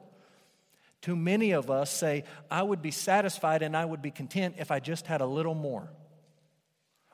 Too 1.02 1.16
many 1.16 1.52
of 1.52 1.70
us 1.70 1.90
say, 1.90 2.24
I 2.50 2.62
would 2.62 2.81
be 2.81 2.90
satisfied 2.90 3.62
and 3.62 3.76
I 3.76 3.85
would 3.85 4.00
be 4.00 4.11
content 4.11 4.57
if 4.59 4.70
I 4.70 4.81
just 4.81 5.07
had 5.07 5.20
a 5.20 5.26
little 5.26 5.55
more, 5.55 5.90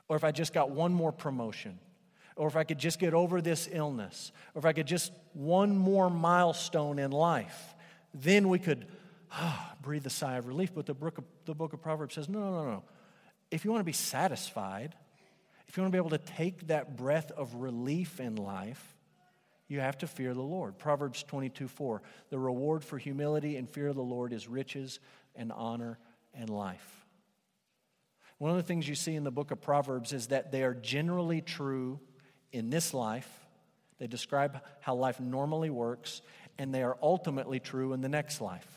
or 0.07 0.15
if 0.15 0.23
I 0.23 0.31
just 0.31 0.53
got 0.53 0.71
one 0.71 0.93
more 0.93 1.11
promotion, 1.11 1.77
or 2.37 2.47
if 2.47 2.55
I 2.55 2.63
could 2.63 2.79
just 2.79 2.99
get 2.99 3.13
over 3.13 3.41
this 3.41 3.67
illness, 3.71 4.31
or 4.55 4.59
if 4.59 4.65
I 4.65 4.71
could 4.71 4.87
just 4.87 5.11
one 5.33 5.77
more 5.77 6.09
milestone 6.09 6.99
in 6.99 7.11
life. 7.11 7.75
Then 8.13 8.47
we 8.47 8.59
could 8.59 8.87
ah, 9.31 9.73
breathe 9.81 10.05
a 10.05 10.09
sigh 10.09 10.37
of 10.37 10.47
relief. 10.47 10.73
But 10.73 10.85
the 10.85 10.93
book, 10.93 11.17
of, 11.17 11.25
the 11.45 11.53
book 11.53 11.73
of 11.73 11.81
Proverbs 11.81 12.15
says, 12.15 12.29
no, 12.29 12.39
no, 12.39 12.51
no, 12.51 12.63
no. 12.65 12.83
If 13.51 13.65
you 13.65 13.71
want 13.71 13.81
to 13.81 13.85
be 13.85 13.91
satisfied, 13.91 14.95
if 15.73 15.77
you 15.77 15.81
want 15.81 15.91
to 15.91 15.95
be 15.95 16.05
able 16.05 16.11
to 16.11 16.19
take 16.19 16.67
that 16.67 16.97
breath 16.97 17.31
of 17.31 17.55
relief 17.55 18.19
in 18.19 18.35
life, 18.35 18.95
you 19.67 19.79
have 19.79 19.97
to 19.97 20.07
fear 20.07 20.35
the 20.35 20.41
Lord. 20.43 20.77
Proverbs 20.77 21.23
22 21.23 21.67
4. 21.67 22.03
The 22.29 22.37
reward 22.37 22.83
for 22.83 22.99
humility 22.99 23.57
and 23.57 23.67
fear 23.67 23.87
of 23.87 23.95
the 23.95 24.03
Lord 24.03 24.33
is 24.33 24.47
riches 24.47 24.99
and 25.35 25.51
honor 25.51 25.97
and 26.35 26.47
life. 26.47 27.07
One 28.37 28.51
of 28.51 28.57
the 28.57 28.61
things 28.61 28.87
you 28.87 28.93
see 28.93 29.15
in 29.15 29.23
the 29.23 29.31
book 29.31 29.49
of 29.49 29.61
Proverbs 29.61 30.13
is 30.13 30.27
that 30.27 30.51
they 30.51 30.61
are 30.61 30.75
generally 30.75 31.41
true 31.41 31.99
in 32.51 32.69
this 32.69 32.93
life. 32.93 33.27
They 33.97 34.05
describe 34.05 34.61
how 34.79 34.93
life 34.93 35.19
normally 35.19 35.71
works, 35.71 36.21
and 36.59 36.71
they 36.71 36.83
are 36.83 36.99
ultimately 37.01 37.59
true 37.59 37.93
in 37.93 38.01
the 38.01 38.09
next 38.09 38.41
life. 38.41 38.67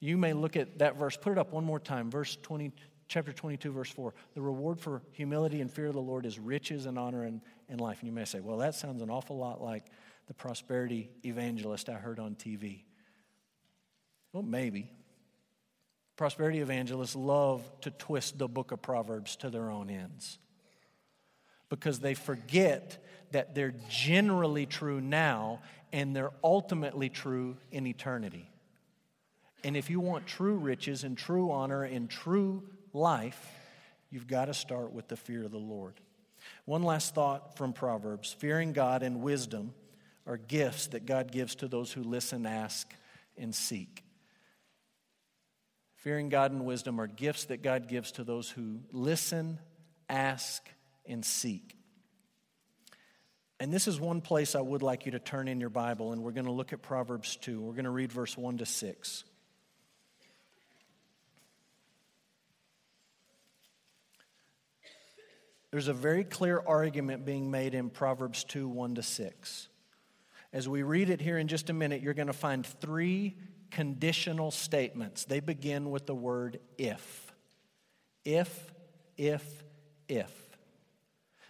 You 0.00 0.16
may 0.16 0.32
look 0.32 0.56
at 0.56 0.78
that 0.78 0.96
verse, 0.96 1.18
put 1.18 1.32
it 1.32 1.38
up 1.38 1.52
one 1.52 1.64
more 1.66 1.78
time, 1.78 2.10
verse 2.10 2.38
20, 2.40 2.72
chapter 3.08 3.32
22, 3.32 3.72
verse 3.72 3.90
4. 3.90 4.14
The 4.34 4.42
reward 4.42 4.80
for 4.80 5.02
humility 5.12 5.60
and 5.60 5.70
fear 5.70 5.86
of 5.86 5.94
the 5.94 6.00
Lord 6.00 6.26
is 6.26 6.38
riches 6.38 6.86
and 6.86 6.98
honor 6.98 7.24
and, 7.24 7.40
and 7.68 7.80
life. 7.80 8.00
And 8.00 8.08
you 8.08 8.12
may 8.12 8.24
say, 8.24 8.40
well, 8.40 8.58
that 8.58 8.74
sounds 8.74 9.02
an 9.02 9.10
awful 9.10 9.36
lot 9.36 9.62
like 9.62 9.84
the 10.26 10.34
prosperity 10.34 11.10
evangelist 11.24 11.88
I 11.88 11.94
heard 11.94 12.18
on 12.18 12.34
TV. 12.34 12.84
Well, 14.32 14.42
maybe. 14.42 14.90
Prosperity 16.16 16.60
evangelists 16.60 17.16
love 17.16 17.62
to 17.82 17.90
twist 17.90 18.38
the 18.38 18.48
book 18.48 18.72
of 18.72 18.80
Proverbs 18.80 19.36
to 19.36 19.50
their 19.50 19.70
own 19.70 19.90
ends 19.90 20.38
because 21.68 21.98
they 21.98 22.14
forget 22.14 23.04
that 23.32 23.54
they're 23.54 23.74
generally 23.88 24.64
true 24.64 25.00
now 25.00 25.60
and 25.92 26.14
they're 26.14 26.32
ultimately 26.42 27.08
true 27.08 27.56
in 27.72 27.86
eternity. 27.86 28.48
And 29.64 29.76
if 29.76 29.90
you 29.90 29.98
want 29.98 30.26
true 30.26 30.56
riches 30.56 31.04
and 31.04 31.16
true 31.16 31.50
honor 31.50 31.82
and 31.82 32.08
true 32.08 32.62
life, 32.94 33.50
you've 34.10 34.26
got 34.26 34.46
to 34.46 34.54
start 34.54 34.92
with 34.92 35.08
the 35.08 35.16
fear 35.16 35.44
of 35.44 35.50
the 35.50 35.58
Lord. 35.58 35.94
One 36.64 36.82
last 36.82 37.14
thought 37.14 37.56
from 37.56 37.72
Proverbs 37.72 38.32
fearing 38.32 38.72
God 38.72 39.02
and 39.02 39.22
wisdom 39.22 39.74
are 40.26 40.36
gifts 40.36 40.88
that 40.88 41.06
God 41.06 41.30
gives 41.30 41.54
to 41.56 41.68
those 41.68 41.92
who 41.92 42.02
listen, 42.02 42.46
ask, 42.46 42.92
and 43.36 43.54
seek. 43.54 44.04
Fearing 45.96 46.28
God 46.28 46.52
and 46.52 46.64
wisdom 46.64 47.00
are 47.00 47.06
gifts 47.06 47.46
that 47.46 47.62
God 47.62 47.88
gives 47.88 48.12
to 48.12 48.24
those 48.24 48.50
who 48.50 48.80
listen, 48.92 49.58
ask, 50.08 50.66
and 51.06 51.24
seek. 51.24 51.76
And 53.60 53.72
this 53.72 53.88
is 53.88 53.98
one 54.00 54.20
place 54.20 54.54
I 54.54 54.60
would 54.60 54.82
like 54.82 55.06
you 55.06 55.12
to 55.12 55.18
turn 55.18 55.48
in 55.48 55.60
your 55.60 55.70
Bible, 55.70 56.12
and 56.12 56.22
we're 56.22 56.32
going 56.32 56.46
to 56.46 56.52
look 56.52 56.72
at 56.72 56.82
Proverbs 56.82 57.36
2. 57.36 57.60
We're 57.60 57.72
going 57.72 57.84
to 57.84 57.90
read 57.90 58.12
verse 58.12 58.36
1 58.36 58.58
to 58.58 58.66
6. 58.66 59.24
There's 65.74 65.88
a 65.88 65.92
very 65.92 66.22
clear 66.22 66.62
argument 66.64 67.24
being 67.24 67.50
made 67.50 67.74
in 67.74 67.90
Proverbs 67.90 68.44
2 68.44 68.68
1 68.68 68.94
to 68.94 69.02
6. 69.02 69.68
As 70.52 70.68
we 70.68 70.84
read 70.84 71.10
it 71.10 71.20
here 71.20 71.36
in 71.36 71.48
just 71.48 71.68
a 71.68 71.72
minute, 71.72 72.00
you're 72.00 72.14
going 72.14 72.28
to 72.28 72.32
find 72.32 72.64
three 72.64 73.36
conditional 73.72 74.52
statements. 74.52 75.24
They 75.24 75.40
begin 75.40 75.90
with 75.90 76.06
the 76.06 76.14
word 76.14 76.60
if. 76.78 77.32
If, 78.24 78.72
if, 79.16 79.64
if. 80.08 80.32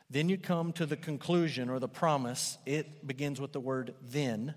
Then 0.09 0.31
you 0.31 0.39
come 0.39 0.73
to 0.73 0.87
the 0.87 0.97
conclusion 0.97 1.69
or 1.69 1.79
the 1.79 1.87
promise. 1.87 2.57
It 2.65 3.07
begins 3.07 3.43
with 3.43 3.53
the 3.53 3.61
word 3.61 3.93
then. 4.01 4.55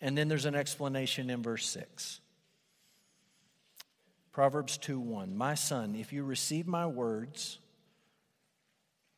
And 0.00 0.16
then 0.16 0.28
there's 0.28 0.46
an 0.46 0.54
explanation 0.54 1.30
in 1.30 1.42
verse 1.42 1.66
6. 1.66 2.20
Proverbs 4.30 4.78
2 4.78 5.00
1. 5.00 5.36
My 5.36 5.56
son, 5.56 5.96
if 5.96 6.12
you 6.12 6.22
receive 6.22 6.68
my 6.68 6.86
words, 6.86 7.58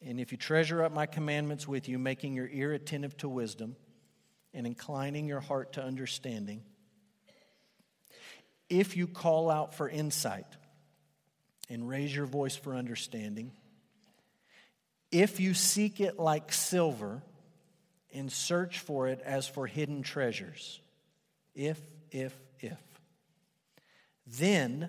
and 0.04 0.20
if 0.20 0.30
you 0.30 0.38
treasure 0.38 0.82
up 0.84 0.92
my 0.92 1.06
commandments 1.06 1.66
with 1.66 1.88
you, 1.88 1.98
making 1.98 2.34
your 2.34 2.48
ear 2.48 2.72
attentive 2.72 3.16
to 3.18 3.28
wisdom 3.28 3.76
and 4.54 4.66
inclining 4.66 5.26
your 5.26 5.40
heart 5.40 5.72
to 5.74 5.82
understanding, 5.82 6.62
if 8.68 8.96
you 8.96 9.06
call 9.06 9.50
out 9.50 9.74
for 9.74 9.88
insight 9.88 10.46
and 11.68 11.88
raise 11.88 12.14
your 12.14 12.26
voice 12.26 12.54
for 12.54 12.76
understanding, 12.76 13.52
if 15.10 15.40
you 15.40 15.54
seek 15.54 16.00
it 16.00 16.18
like 16.18 16.52
silver 16.52 17.22
and 18.14 18.30
search 18.30 18.78
for 18.78 19.08
it 19.08 19.20
as 19.24 19.48
for 19.48 19.66
hidden 19.66 20.02
treasures, 20.02 20.80
if, 21.54 21.80
if, 22.12 22.34
if, 22.60 22.78
then 24.26 24.88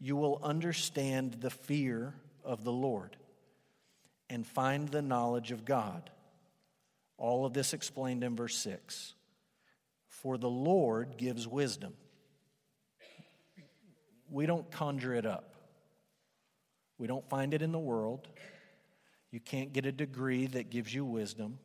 you 0.00 0.16
will 0.16 0.40
understand 0.42 1.34
the 1.40 1.50
fear 1.50 2.14
of 2.44 2.62
the 2.62 2.72
Lord 2.72 3.16
and 4.30 4.46
find 4.46 4.88
the 4.88 5.02
knowledge 5.02 5.50
of 5.52 5.64
God. 5.64 6.10
All 7.16 7.44
of 7.44 7.52
this 7.52 7.72
explained 7.72 8.22
in 8.22 8.36
verse 8.36 8.56
6. 8.56 9.14
For 10.08 10.38
the 10.38 10.50
Lord 10.50 11.16
gives 11.16 11.46
wisdom. 11.46 11.94
We 14.30 14.46
don't 14.46 14.70
conjure 14.70 15.14
it 15.14 15.26
up, 15.26 15.54
we 16.98 17.06
don't 17.06 17.28
find 17.28 17.54
it 17.54 17.62
in 17.62 17.72
the 17.72 17.78
world. 17.78 18.28
You 19.30 19.40
can't 19.40 19.74
get 19.74 19.84
a 19.84 19.92
degree 19.92 20.46
that 20.46 20.70
gives 20.70 20.94
you 20.94 21.04
wisdom. 21.04 21.58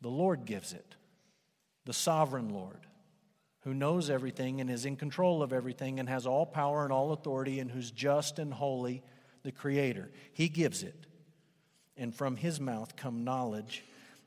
The 0.00 0.08
Lord 0.08 0.46
gives 0.46 0.72
it, 0.72 0.96
the 1.84 1.92
sovereign 1.92 2.48
Lord, 2.48 2.86
who 3.60 3.74
knows 3.74 4.08
everything 4.08 4.62
and 4.62 4.70
is 4.70 4.86
in 4.86 4.96
control 4.96 5.42
of 5.42 5.52
everything 5.52 6.00
and 6.00 6.08
has 6.08 6.26
all 6.26 6.46
power 6.46 6.84
and 6.84 6.92
all 6.92 7.12
authority 7.12 7.60
and 7.60 7.70
who's 7.70 7.90
just 7.90 8.38
and 8.38 8.52
holy, 8.52 9.02
the 9.42 9.52
Creator. 9.52 10.10
He 10.32 10.48
gives 10.48 10.82
it 10.82 11.06
and 11.96 12.14
from 12.14 12.36
his 12.36 12.60
mouth 12.60 12.96
come 12.96 13.24
knowledge 13.24 13.84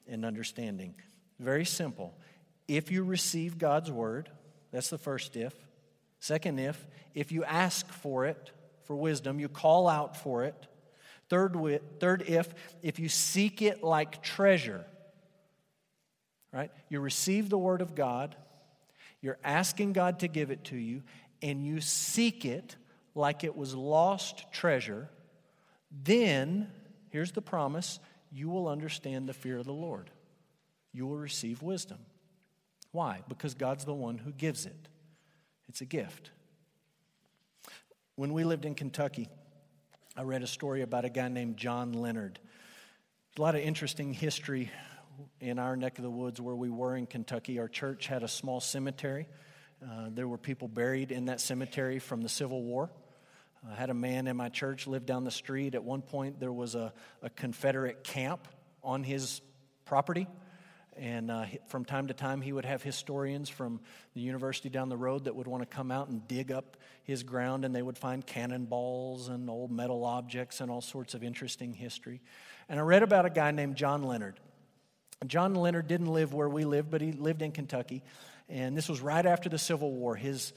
and 0.08 0.26
understanding. 0.26 0.96
Very 1.40 1.66
simple. 1.66 2.18
If 2.68 2.92
you 2.92 3.04
receive 3.04 3.58
God's 3.58 3.92
word, 3.92 4.30
that's 4.72 4.90
the 4.90 4.98
first 4.98 5.36
if. 5.36 5.54
Second 6.20 6.60
if, 6.60 6.86
if 7.14 7.32
you 7.32 7.44
ask 7.44 7.88
for 7.92 8.26
it, 8.26 8.52
for 8.84 8.96
wisdom, 8.96 9.40
you 9.40 9.48
call 9.48 9.88
out 9.88 10.18
for 10.18 10.44
it. 10.44 10.68
Third, 11.30 11.56
third 12.00 12.24
if, 12.28 12.54
if 12.82 13.00
you 13.00 13.08
seek 13.08 13.62
it 13.62 13.84
like 13.84 14.24
treasure. 14.24 14.86
Right? 16.52 16.72
You 16.90 17.00
receive 17.00 17.50
the 17.50 17.58
word 17.58 17.82
of 17.82 17.94
God, 17.94 18.36
you're 19.22 19.38
asking 19.44 19.94
God 19.94 20.20
to 20.20 20.28
give 20.28 20.50
it 20.50 20.64
to 20.66 20.76
you, 20.76 21.04
and 21.42 21.64
you 21.64 21.82
seek 21.82 22.46
it 22.46 22.76
like 23.14 23.44
it 23.44 23.56
was 23.56 23.76
lost 23.76 24.52
treasure, 24.52 25.10
then, 25.92 26.72
here's 27.10 27.32
the 27.32 27.42
promise, 27.42 28.00
you 28.32 28.50
will 28.50 28.68
understand 28.68 29.28
the 29.28 29.34
fear 29.34 29.58
of 29.58 29.66
the 29.66 29.74
Lord. 29.74 30.10
You 30.92 31.08
will 31.08 31.18
receive 31.18 31.62
wisdom. 31.62 32.00
Why? 32.92 33.22
Because 33.28 33.54
God's 33.54 33.86
the 33.86 33.94
one 33.94 34.18
who 34.18 34.32
gives 34.32 34.66
it. 34.66 34.88
It's 35.68 35.82
a 35.82 35.86
gift. 35.86 36.32
When 38.16 38.34
we 38.34 38.44
lived 38.44 38.66
in 38.66 38.76
Kentucky, 38.76 39.30
I 40.18 40.24
read 40.24 40.44
a 40.44 40.48
story 40.48 40.82
about 40.82 41.06
a 41.06 41.10
guy 41.10 41.28
named 41.28 41.58
John 41.58 41.94
Leonard. 41.94 42.40
a 43.38 43.42
lot 43.42 43.56
of 43.56 43.62
interesting 43.62 44.14
history 44.14 44.72
in 45.40 45.60
our 45.60 45.76
neck 45.76 45.98
of 45.98 46.04
the 46.04 46.10
woods 46.10 46.42
where 46.42 46.56
we 46.56 46.70
were 46.70 46.96
in 46.96 47.06
Kentucky. 47.06 47.60
Our 47.60 47.68
church 47.68 48.08
had 48.08 48.24
a 48.24 48.28
small 48.28 48.60
cemetery. 48.60 49.28
Uh, 49.82 50.08
there 50.10 50.28
were 50.28 50.38
people 50.38 50.68
buried 50.68 51.12
in 51.12 51.26
that 51.26 51.40
cemetery 51.40 52.00
from 52.00 52.22
the 52.22 52.30
Civil 52.30 52.64
War. 52.64 52.90
I 53.68 53.76
had 53.76 53.90
a 53.90 53.94
man 53.94 54.28
in 54.28 54.38
my 54.38 54.50
church 54.50 54.88
live 54.88 55.06
down 55.06 55.26
the 55.26 55.32
street. 55.32 55.76
At 55.76 55.84
one 55.84 56.02
point, 56.02 56.40
there 56.40 56.52
was 56.52 56.76
a, 56.76 56.94
a 57.22 57.30
Confederate 57.30 58.04
camp 58.04 58.48
on 58.84 59.04
his 59.04 59.42
property. 59.84 60.28
And 60.96 61.30
uh, 61.32 61.46
from 61.68 61.86
time 61.86 62.08
to 62.08 62.14
time, 62.14 62.42
he 62.42 62.54
would 62.54 62.66
have 62.66 62.84
historians 62.84 63.50
from 63.50 63.80
the 64.14 64.22
university 64.22 64.70
down 64.70 64.90
the 64.90 64.98
road 64.98 65.26
that 65.26 65.36
would 65.36 65.48
want 65.48 65.62
to 65.62 65.76
come 65.76 65.92
out 65.92 66.10
and 66.10 66.28
dig 66.28 66.52
up 66.52 66.78
his 67.04 67.24
ground, 67.24 67.64
and 67.66 67.74
they 67.74 67.82
would 67.82 67.98
find 67.98 68.26
cannonballs 68.26 69.30
and 69.30 69.50
old 69.50 69.72
metal 69.72 70.06
objects 70.06 70.62
and 70.62 70.70
all 70.70 70.82
sorts 70.82 71.14
of 71.14 71.24
interesting 71.24 71.74
history. 71.74 72.22
And 72.68 72.80
I 72.80 72.84
read 72.84 73.04
about 73.04 73.26
a 73.26 73.30
guy 73.30 73.52
named 73.52 73.76
John 73.76 74.04
Leonard. 74.04 74.40
John 75.26 75.56
Leonard 75.56 75.88
didn't 75.88 76.08
live 76.08 76.34
where 76.34 76.50
we 76.50 76.66
lived, 76.66 76.92
but 76.92 77.02
he 77.02 77.12
lived 77.12 77.42
in 77.42 77.52
Kentucky. 77.52 78.04
And 78.48 78.76
this 78.76 78.88
was 78.88 79.02
right 79.02 79.26
after 79.26 79.50
the 79.50 79.58
Civil 79.58 79.92
War. 79.92 80.16
His, 80.16 80.54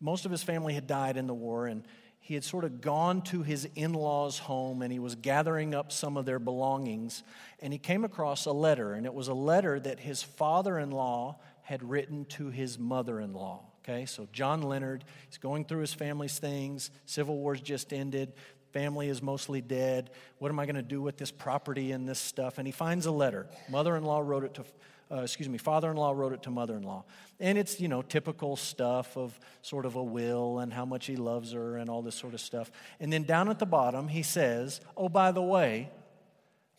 most 0.00 0.24
of 0.24 0.30
his 0.30 0.42
family 0.42 0.74
had 0.74 0.86
died 0.86 1.16
in 1.16 1.26
the 1.26 1.34
war, 1.34 1.66
and 1.66 1.84
he 2.20 2.34
had 2.34 2.44
sort 2.44 2.64
of 2.64 2.80
gone 2.80 3.22
to 3.22 3.42
his 3.42 3.68
in 3.74 3.92
law's 3.92 4.38
home 4.38 4.82
and 4.82 4.92
he 4.92 4.98
was 4.98 5.16
gathering 5.16 5.74
up 5.74 5.90
some 5.90 6.16
of 6.16 6.26
their 6.26 6.38
belongings. 6.38 7.22
And 7.58 7.72
he 7.72 7.78
came 7.78 8.04
across 8.04 8.46
a 8.46 8.52
letter, 8.52 8.94
and 8.94 9.04
it 9.04 9.12
was 9.12 9.28
a 9.28 9.34
letter 9.34 9.80
that 9.80 10.00
his 10.00 10.22
father 10.22 10.78
in 10.78 10.90
law 10.90 11.40
had 11.62 11.82
written 11.82 12.24
to 12.26 12.50
his 12.50 12.78
mother 12.78 13.20
in 13.20 13.32
law. 13.32 13.64
Okay, 13.82 14.04
so 14.06 14.28
John 14.32 14.62
Leonard, 14.62 15.04
he's 15.28 15.38
going 15.38 15.64
through 15.64 15.80
his 15.80 15.94
family's 15.94 16.38
things. 16.38 16.90
Civil 17.06 17.38
War's 17.38 17.60
just 17.60 17.92
ended. 17.92 18.34
Family 18.72 19.08
is 19.08 19.22
mostly 19.22 19.60
dead. 19.60 20.10
What 20.38 20.50
am 20.50 20.60
I 20.60 20.66
going 20.66 20.76
to 20.76 20.82
do 20.82 21.02
with 21.02 21.16
this 21.16 21.30
property 21.30 21.92
and 21.92 22.08
this 22.08 22.20
stuff? 22.20 22.58
And 22.58 22.66
he 22.68 22.72
finds 22.72 23.06
a 23.06 23.10
letter. 23.10 23.48
Mother 23.68 23.96
in 23.96 24.04
law 24.04 24.20
wrote 24.20 24.44
it 24.44 24.54
to 24.54 24.64
uh, 25.10 25.22
excuse 25.22 25.48
me, 25.48 25.58
father 25.58 25.90
in 25.90 25.96
law 25.96 26.12
wrote 26.12 26.32
it 26.32 26.42
to 26.44 26.50
mother 26.50 26.76
in 26.76 26.82
law. 26.82 27.04
And 27.40 27.58
it's, 27.58 27.80
you 27.80 27.88
know, 27.88 28.02
typical 28.02 28.56
stuff 28.56 29.16
of 29.16 29.38
sort 29.62 29.84
of 29.86 29.96
a 29.96 30.02
will 30.02 30.60
and 30.60 30.72
how 30.72 30.84
much 30.84 31.06
he 31.06 31.16
loves 31.16 31.52
her 31.52 31.76
and 31.76 31.90
all 31.90 32.02
this 32.02 32.14
sort 32.14 32.34
of 32.34 32.40
stuff. 32.40 32.70
And 33.00 33.12
then 33.12 33.24
down 33.24 33.48
at 33.48 33.58
the 33.58 33.66
bottom, 33.66 34.08
he 34.08 34.22
says, 34.22 34.80
Oh, 34.96 35.08
by 35.08 35.32
the 35.32 35.42
way, 35.42 35.90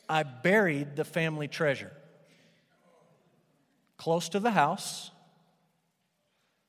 I 0.07 0.23
buried 0.23 0.95
the 0.95 1.03
family 1.03 1.47
treasure 1.47 1.91
close 3.97 4.29
to 4.29 4.39
the 4.39 4.51
house 4.51 5.11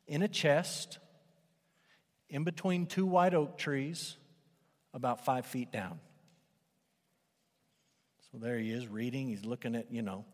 in 0.06 0.22
a 0.22 0.28
chest 0.28 0.98
in 2.28 2.44
between 2.44 2.86
two 2.86 3.06
white 3.06 3.34
oak 3.34 3.56
trees 3.56 4.16
about 4.92 5.24
five 5.24 5.46
feet 5.46 5.72
down. 5.72 5.98
So 8.30 8.38
there 8.38 8.58
he 8.58 8.70
is 8.70 8.88
reading. 8.88 9.28
He's 9.28 9.44
looking 9.44 9.74
at, 9.74 9.92
you 9.92 10.02
know, 10.02 10.24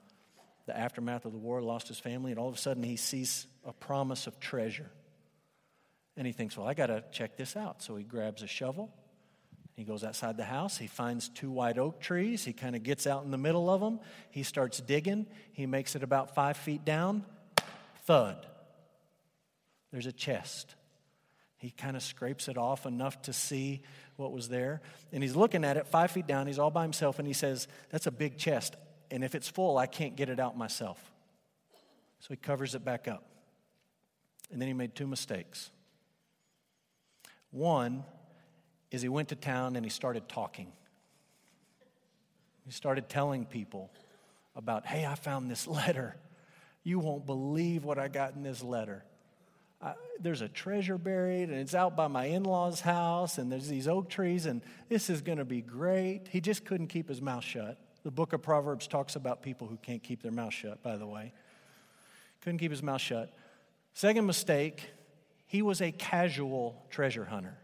the 0.68 0.78
aftermath 0.78 1.24
of 1.24 1.32
the 1.32 1.38
war, 1.38 1.60
lost 1.60 1.88
his 1.88 1.98
family, 1.98 2.30
and 2.30 2.38
all 2.38 2.48
of 2.48 2.54
a 2.54 2.58
sudden 2.58 2.82
he 2.82 2.96
sees 2.96 3.46
a 3.64 3.72
promise 3.72 4.26
of 4.26 4.38
treasure. 4.38 4.90
And 6.16 6.26
he 6.26 6.32
thinks, 6.32 6.56
well, 6.56 6.66
I 6.66 6.74
got 6.74 6.86
to 6.86 7.02
check 7.10 7.36
this 7.36 7.56
out. 7.56 7.82
So 7.82 7.96
he 7.96 8.04
grabs 8.04 8.42
a 8.42 8.46
shovel. 8.46 8.92
He 9.76 9.84
goes 9.84 10.04
outside 10.04 10.36
the 10.36 10.44
house. 10.44 10.76
He 10.76 10.86
finds 10.86 11.28
two 11.30 11.50
white 11.50 11.78
oak 11.78 12.00
trees. 12.00 12.44
He 12.44 12.52
kind 12.52 12.76
of 12.76 12.82
gets 12.82 13.06
out 13.06 13.24
in 13.24 13.30
the 13.30 13.38
middle 13.38 13.70
of 13.70 13.80
them. 13.80 14.00
He 14.30 14.42
starts 14.42 14.80
digging. 14.80 15.26
He 15.52 15.66
makes 15.66 15.96
it 15.96 16.02
about 16.02 16.34
five 16.34 16.56
feet 16.56 16.84
down. 16.84 17.24
Thud. 18.04 18.44
There's 19.90 20.06
a 20.06 20.12
chest. 20.12 20.74
He 21.56 21.70
kind 21.70 21.96
of 21.96 22.02
scrapes 22.02 22.48
it 22.48 22.58
off 22.58 22.84
enough 22.84 23.22
to 23.22 23.32
see 23.32 23.82
what 24.16 24.32
was 24.32 24.48
there. 24.48 24.82
And 25.12 25.22
he's 25.22 25.36
looking 25.36 25.64
at 25.64 25.76
it 25.78 25.86
five 25.86 26.10
feet 26.10 26.26
down. 26.26 26.46
He's 26.46 26.58
all 26.58 26.70
by 26.70 26.82
himself 26.82 27.18
and 27.18 27.26
he 27.26 27.32
says, 27.32 27.68
That's 27.90 28.06
a 28.06 28.12
big 28.12 28.36
chest 28.36 28.76
and 29.10 29.24
if 29.24 29.34
it's 29.34 29.48
full, 29.48 29.78
I 29.78 29.86
can't 29.86 30.16
get 30.16 30.28
it 30.28 30.40
out 30.40 30.56
myself. 30.56 30.98
So 32.20 32.28
he 32.30 32.36
covers 32.36 32.74
it 32.74 32.84
back 32.84 33.08
up. 33.08 33.24
And 34.50 34.60
then 34.60 34.68
he 34.68 34.74
made 34.74 34.94
two 34.94 35.06
mistakes. 35.06 35.70
One 37.50 38.04
is 38.90 39.02
he 39.02 39.08
went 39.08 39.28
to 39.28 39.36
town 39.36 39.76
and 39.76 39.84
he 39.84 39.90
started 39.90 40.28
talking. 40.28 40.72
He 42.64 42.72
started 42.72 43.08
telling 43.08 43.46
people 43.46 43.90
about, 44.56 44.86
hey, 44.86 45.06
I 45.06 45.14
found 45.14 45.50
this 45.50 45.66
letter. 45.66 46.16
You 46.82 46.98
won't 46.98 47.24
believe 47.24 47.84
what 47.84 47.98
I 47.98 48.08
got 48.08 48.34
in 48.34 48.42
this 48.42 48.62
letter. 48.62 49.04
I, 49.80 49.94
there's 50.20 50.40
a 50.40 50.48
treasure 50.48 50.98
buried, 50.98 51.50
and 51.50 51.58
it's 51.58 51.74
out 51.74 51.96
by 51.96 52.08
my 52.08 52.24
in 52.24 52.42
law's 52.42 52.80
house, 52.80 53.38
and 53.38 53.50
there's 53.52 53.68
these 53.68 53.86
oak 53.86 54.08
trees, 54.08 54.46
and 54.46 54.60
this 54.88 55.08
is 55.08 55.20
going 55.20 55.38
to 55.38 55.44
be 55.44 55.60
great. 55.60 56.22
He 56.30 56.40
just 56.40 56.64
couldn't 56.64 56.88
keep 56.88 57.08
his 57.08 57.22
mouth 57.22 57.44
shut. 57.44 57.78
The 58.04 58.10
book 58.10 58.32
of 58.32 58.42
Proverbs 58.42 58.86
talks 58.86 59.16
about 59.16 59.42
people 59.42 59.66
who 59.66 59.76
can't 59.76 60.02
keep 60.02 60.22
their 60.22 60.32
mouth 60.32 60.52
shut, 60.52 60.82
by 60.82 60.96
the 60.96 61.06
way. 61.06 61.32
Couldn't 62.40 62.58
keep 62.58 62.70
his 62.70 62.82
mouth 62.82 63.00
shut. 63.00 63.32
Second 63.92 64.26
mistake, 64.26 64.90
he 65.46 65.62
was 65.62 65.80
a 65.80 65.90
casual 65.90 66.86
treasure 66.90 67.24
hunter. 67.24 67.58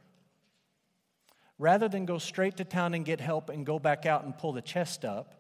Rather 1.59 1.89
than 1.89 2.05
go 2.05 2.19
straight 2.19 2.57
to 2.57 2.65
town 2.65 2.95
and 2.95 3.05
get 3.05 3.21
help 3.21 3.49
and 3.49 3.65
go 3.65 3.79
back 3.79 4.07
out 4.07 4.25
and 4.25 4.37
pull 4.37 4.53
the 4.53 4.63
chest 4.63 5.05
up, 5.05 5.35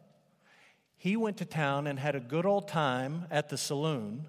he 0.96 1.16
went 1.16 1.38
to 1.38 1.44
town 1.44 1.86
and 1.86 1.98
had 1.98 2.14
a 2.14 2.20
good 2.20 2.46
old 2.46 2.68
time 2.68 3.26
at 3.30 3.48
the 3.48 3.56
saloon 3.56 4.26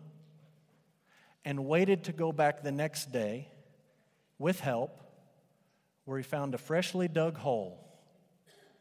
and 1.45 1.65
waited 1.65 2.05
to 2.05 2.11
go 2.11 2.31
back 2.31 2.63
the 2.63 2.71
next 2.71 3.11
day 3.11 3.47
with 4.39 4.59
help, 4.59 4.99
where 6.05 6.17
he 6.17 6.23
found 6.23 6.55
a 6.55 6.57
freshly 6.57 7.07
dug 7.07 7.37
hole 7.37 7.79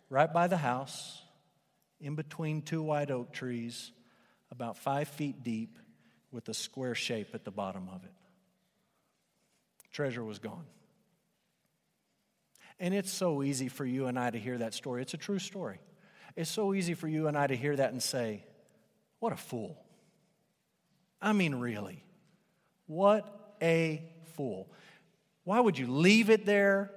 right 0.08 0.32
by 0.32 0.46
the 0.46 0.56
house 0.56 1.23
in 2.00 2.14
between 2.14 2.62
two 2.62 2.83
white 2.83 3.11
oak 3.11 3.33
trees, 3.33 3.92
about 4.50 4.76
five 4.76 5.09
feet 5.09 5.42
deep, 5.42 5.78
with 6.30 6.48
a 6.48 6.54
square 6.54 6.94
shape 6.94 7.35
at 7.35 7.44
the 7.44 7.50
bottom 7.50 7.88
of 7.92 8.04
it. 8.04 8.11
Treasure 9.92 10.24
was 10.24 10.40
gone. 10.40 10.64
And 12.80 12.92
it's 12.92 13.12
so 13.12 13.44
easy 13.44 13.68
for 13.68 13.85
you 13.85 14.07
and 14.07 14.18
I 14.18 14.30
to 14.30 14.38
hear 14.38 14.59
that 14.59 14.74
story. 14.74 15.02
It's 15.02 15.14
a 15.14 15.18
true 15.18 15.38
story. 15.38 15.78
It's 16.35 16.50
so 16.50 16.74
easy 16.74 16.94
for 16.94 17.07
you 17.07 17.28
and 17.28 17.38
I 17.38 17.46
to 17.46 17.57
hear 17.57 17.76
that 17.76 17.92
and 17.92 18.02
say, 18.02 18.44
What 19.20 19.33
a 19.33 19.37
fool. 19.37 19.78
I 21.22 21.33
mean, 21.33 21.54
really. 21.54 22.04
What 22.87 23.57
a 23.62 24.02
fool. 24.35 24.68
Why 25.44 25.61
would 25.61 25.78
you 25.78 25.87
leave 25.87 26.30
it 26.30 26.44
there? 26.44 26.90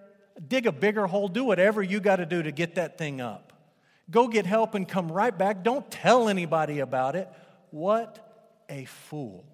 Dig 0.46 0.66
a 0.66 0.72
bigger 0.72 1.08
hole, 1.08 1.28
do 1.28 1.44
whatever 1.44 1.82
you 1.84 2.00
got 2.00 2.18
to 2.18 2.26
do 2.26 2.42
to 2.42 2.52
get 2.52 2.76
that 2.76 2.98
thing 2.98 3.22
up. 3.22 3.47
Go 4.10 4.28
get 4.28 4.46
help 4.46 4.74
and 4.74 4.88
come 4.88 5.12
right 5.12 5.38
back. 5.38 5.64
Don't 5.64 5.90
tell 5.92 6.30
anybody 6.30 6.80
about 6.80 7.16
it. 7.16 7.30
What 7.72 8.64
a 8.70 8.86
fool. 8.86 9.46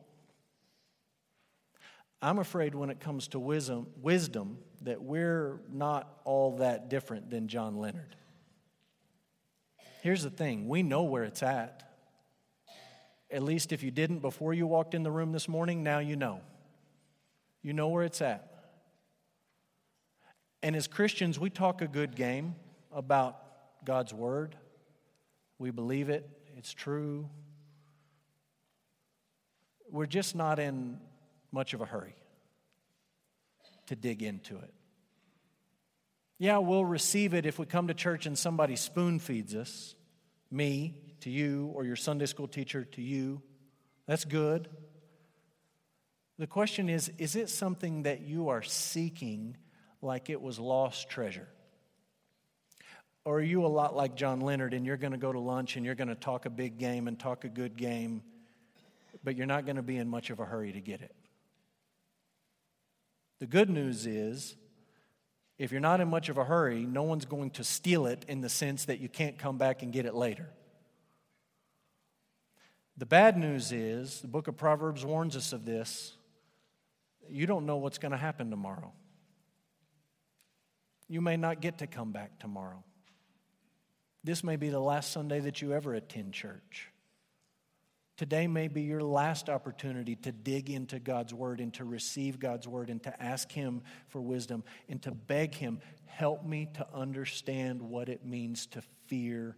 I'm 2.21 2.39
afraid 2.39 2.73
when 2.73 2.89
it 2.89 2.99
comes 2.99 3.27
to 3.29 3.39
wisdom, 3.39 3.87
wisdom 4.01 4.57
that 4.83 5.01
we're 5.01 5.59
not 5.71 6.07
all 6.23 6.57
that 6.57 6.89
different 6.89 7.29
than 7.29 7.47
John 7.47 7.75
Leonard. 7.75 8.15
Here's 10.01 10.23
the 10.23 10.29
thing 10.29 10.67
we 10.67 10.83
know 10.83 11.03
where 11.03 11.23
it's 11.23 11.43
at. 11.43 11.89
At 13.31 13.43
least 13.43 13.73
if 13.73 13.83
you 13.83 13.91
didn't 13.91 14.19
before 14.19 14.53
you 14.53 14.67
walked 14.67 14.93
in 14.93 15.03
the 15.03 15.11
room 15.11 15.31
this 15.31 15.49
morning, 15.49 15.83
now 15.83 15.99
you 15.99 16.15
know. 16.15 16.41
You 17.61 17.73
know 17.73 17.89
where 17.89 18.03
it's 18.03 18.21
at. 18.21 18.53
And 20.61 20.75
as 20.75 20.87
Christians, 20.87 21.39
we 21.39 21.49
talk 21.49 21.81
a 21.81 21.87
good 21.87 22.15
game 22.15 22.55
about 22.91 23.42
God's 23.85 24.13
Word. 24.13 24.55
We 25.59 25.71
believe 25.71 26.09
it, 26.09 26.29
it's 26.57 26.73
true. 26.73 27.29
We're 29.89 30.05
just 30.05 30.35
not 30.35 30.59
in 30.59 30.99
much 31.51 31.73
of 31.73 31.81
a 31.81 31.85
hurry 31.85 32.15
to 33.87 33.95
dig 33.95 34.23
into 34.23 34.57
it. 34.57 34.73
Yeah, 36.39 36.57
we'll 36.57 36.85
receive 36.85 37.33
it 37.33 37.45
if 37.45 37.59
we 37.59 37.65
come 37.65 37.87
to 37.87 37.93
church 37.93 38.25
and 38.25 38.37
somebody 38.37 38.75
spoon 38.75 39.19
feeds 39.19 39.55
us, 39.55 39.95
me 40.51 40.95
to 41.21 41.29
you, 41.29 41.71
or 41.73 41.85
your 41.85 41.95
Sunday 41.95 42.25
school 42.25 42.47
teacher 42.47 42.83
to 42.83 43.01
you. 43.01 43.41
That's 44.07 44.25
good. 44.25 44.67
The 46.39 46.47
question 46.47 46.89
is 46.89 47.11
is 47.17 47.35
it 47.35 47.49
something 47.49 48.03
that 48.03 48.21
you 48.21 48.49
are 48.49 48.61
seeking 48.61 49.55
like 50.01 50.29
it 50.29 50.41
was 50.41 50.59
lost 50.59 51.09
treasure? 51.09 51.47
Or 53.25 53.37
are 53.37 53.41
you 53.43 53.65
a 53.65 53.67
lot 53.67 53.95
like 53.95 54.15
John 54.15 54.41
Leonard 54.41 54.73
and 54.73 54.85
you're 54.85 54.97
going 54.97 55.13
to 55.13 55.17
go 55.17 55.31
to 55.31 55.39
lunch 55.39 55.77
and 55.77 55.85
you're 55.85 55.95
going 55.95 56.09
to 56.09 56.15
talk 56.15 56.45
a 56.45 56.49
big 56.49 56.77
game 56.77 57.07
and 57.07 57.17
talk 57.17 57.45
a 57.45 57.49
good 57.49 57.77
game, 57.77 58.21
but 59.23 59.37
you're 59.37 59.47
not 59.47 59.65
going 59.65 59.77
to 59.77 59.81
be 59.81 59.97
in 59.97 60.09
much 60.09 60.29
of 60.29 60.39
a 60.39 60.45
hurry 60.45 60.73
to 60.73 60.81
get 60.81 61.01
it? 61.01 61.15
The 63.39 63.47
good 63.47 63.69
news 63.69 64.05
is, 64.05 64.55
if 65.57 65.71
you're 65.71 65.81
not 65.81 66.01
in 66.01 66.09
much 66.09 66.27
of 66.29 66.37
a 66.37 66.43
hurry, 66.43 66.85
no 66.85 67.03
one's 67.03 67.25
going 67.25 67.51
to 67.51 67.63
steal 67.63 68.05
it 68.07 68.25
in 68.27 68.41
the 68.41 68.49
sense 68.49 68.85
that 68.85 68.99
you 68.99 69.07
can't 69.07 69.37
come 69.37 69.57
back 69.57 69.83
and 69.83 69.93
get 69.93 70.05
it 70.05 70.15
later. 70.15 70.49
The 72.97 73.05
bad 73.05 73.37
news 73.37 73.71
is, 73.71 74.21
the 74.21 74.27
book 74.27 74.47
of 74.47 74.57
Proverbs 74.57 75.05
warns 75.05 75.35
us 75.35 75.53
of 75.53 75.65
this 75.65 76.17
you 77.29 77.45
don't 77.45 77.65
know 77.65 77.77
what's 77.77 77.97
going 77.97 78.11
to 78.11 78.17
happen 78.17 78.49
tomorrow. 78.49 78.91
You 81.07 81.21
may 81.21 81.37
not 81.37 81.61
get 81.61 81.77
to 81.77 81.87
come 81.87 82.11
back 82.11 82.37
tomorrow. 82.39 82.83
This 84.23 84.43
may 84.43 84.55
be 84.55 84.69
the 84.69 84.79
last 84.79 85.11
Sunday 85.11 85.41
that 85.41 85.61
you 85.61 85.73
ever 85.73 85.93
attend 85.93 86.33
church. 86.33 86.89
Today 88.15 88.47
may 88.47 88.67
be 88.67 88.83
your 88.83 89.01
last 89.01 89.49
opportunity 89.49 90.15
to 90.17 90.31
dig 90.31 90.69
into 90.69 90.99
God's 90.99 91.33
Word 91.33 91.59
and 91.59 91.73
to 91.73 91.83
receive 91.83 92.39
God's 92.39 92.67
Word 92.67 92.89
and 92.89 93.01
to 93.03 93.21
ask 93.21 93.51
Him 93.51 93.81
for 94.07 94.21
wisdom 94.21 94.63
and 94.87 95.01
to 95.01 95.11
beg 95.11 95.55
Him, 95.55 95.79
help 96.05 96.45
me 96.45 96.69
to 96.75 96.87
understand 96.93 97.81
what 97.81 98.09
it 98.09 98.25
means 98.25 98.67
to 98.67 98.83
fear 99.07 99.57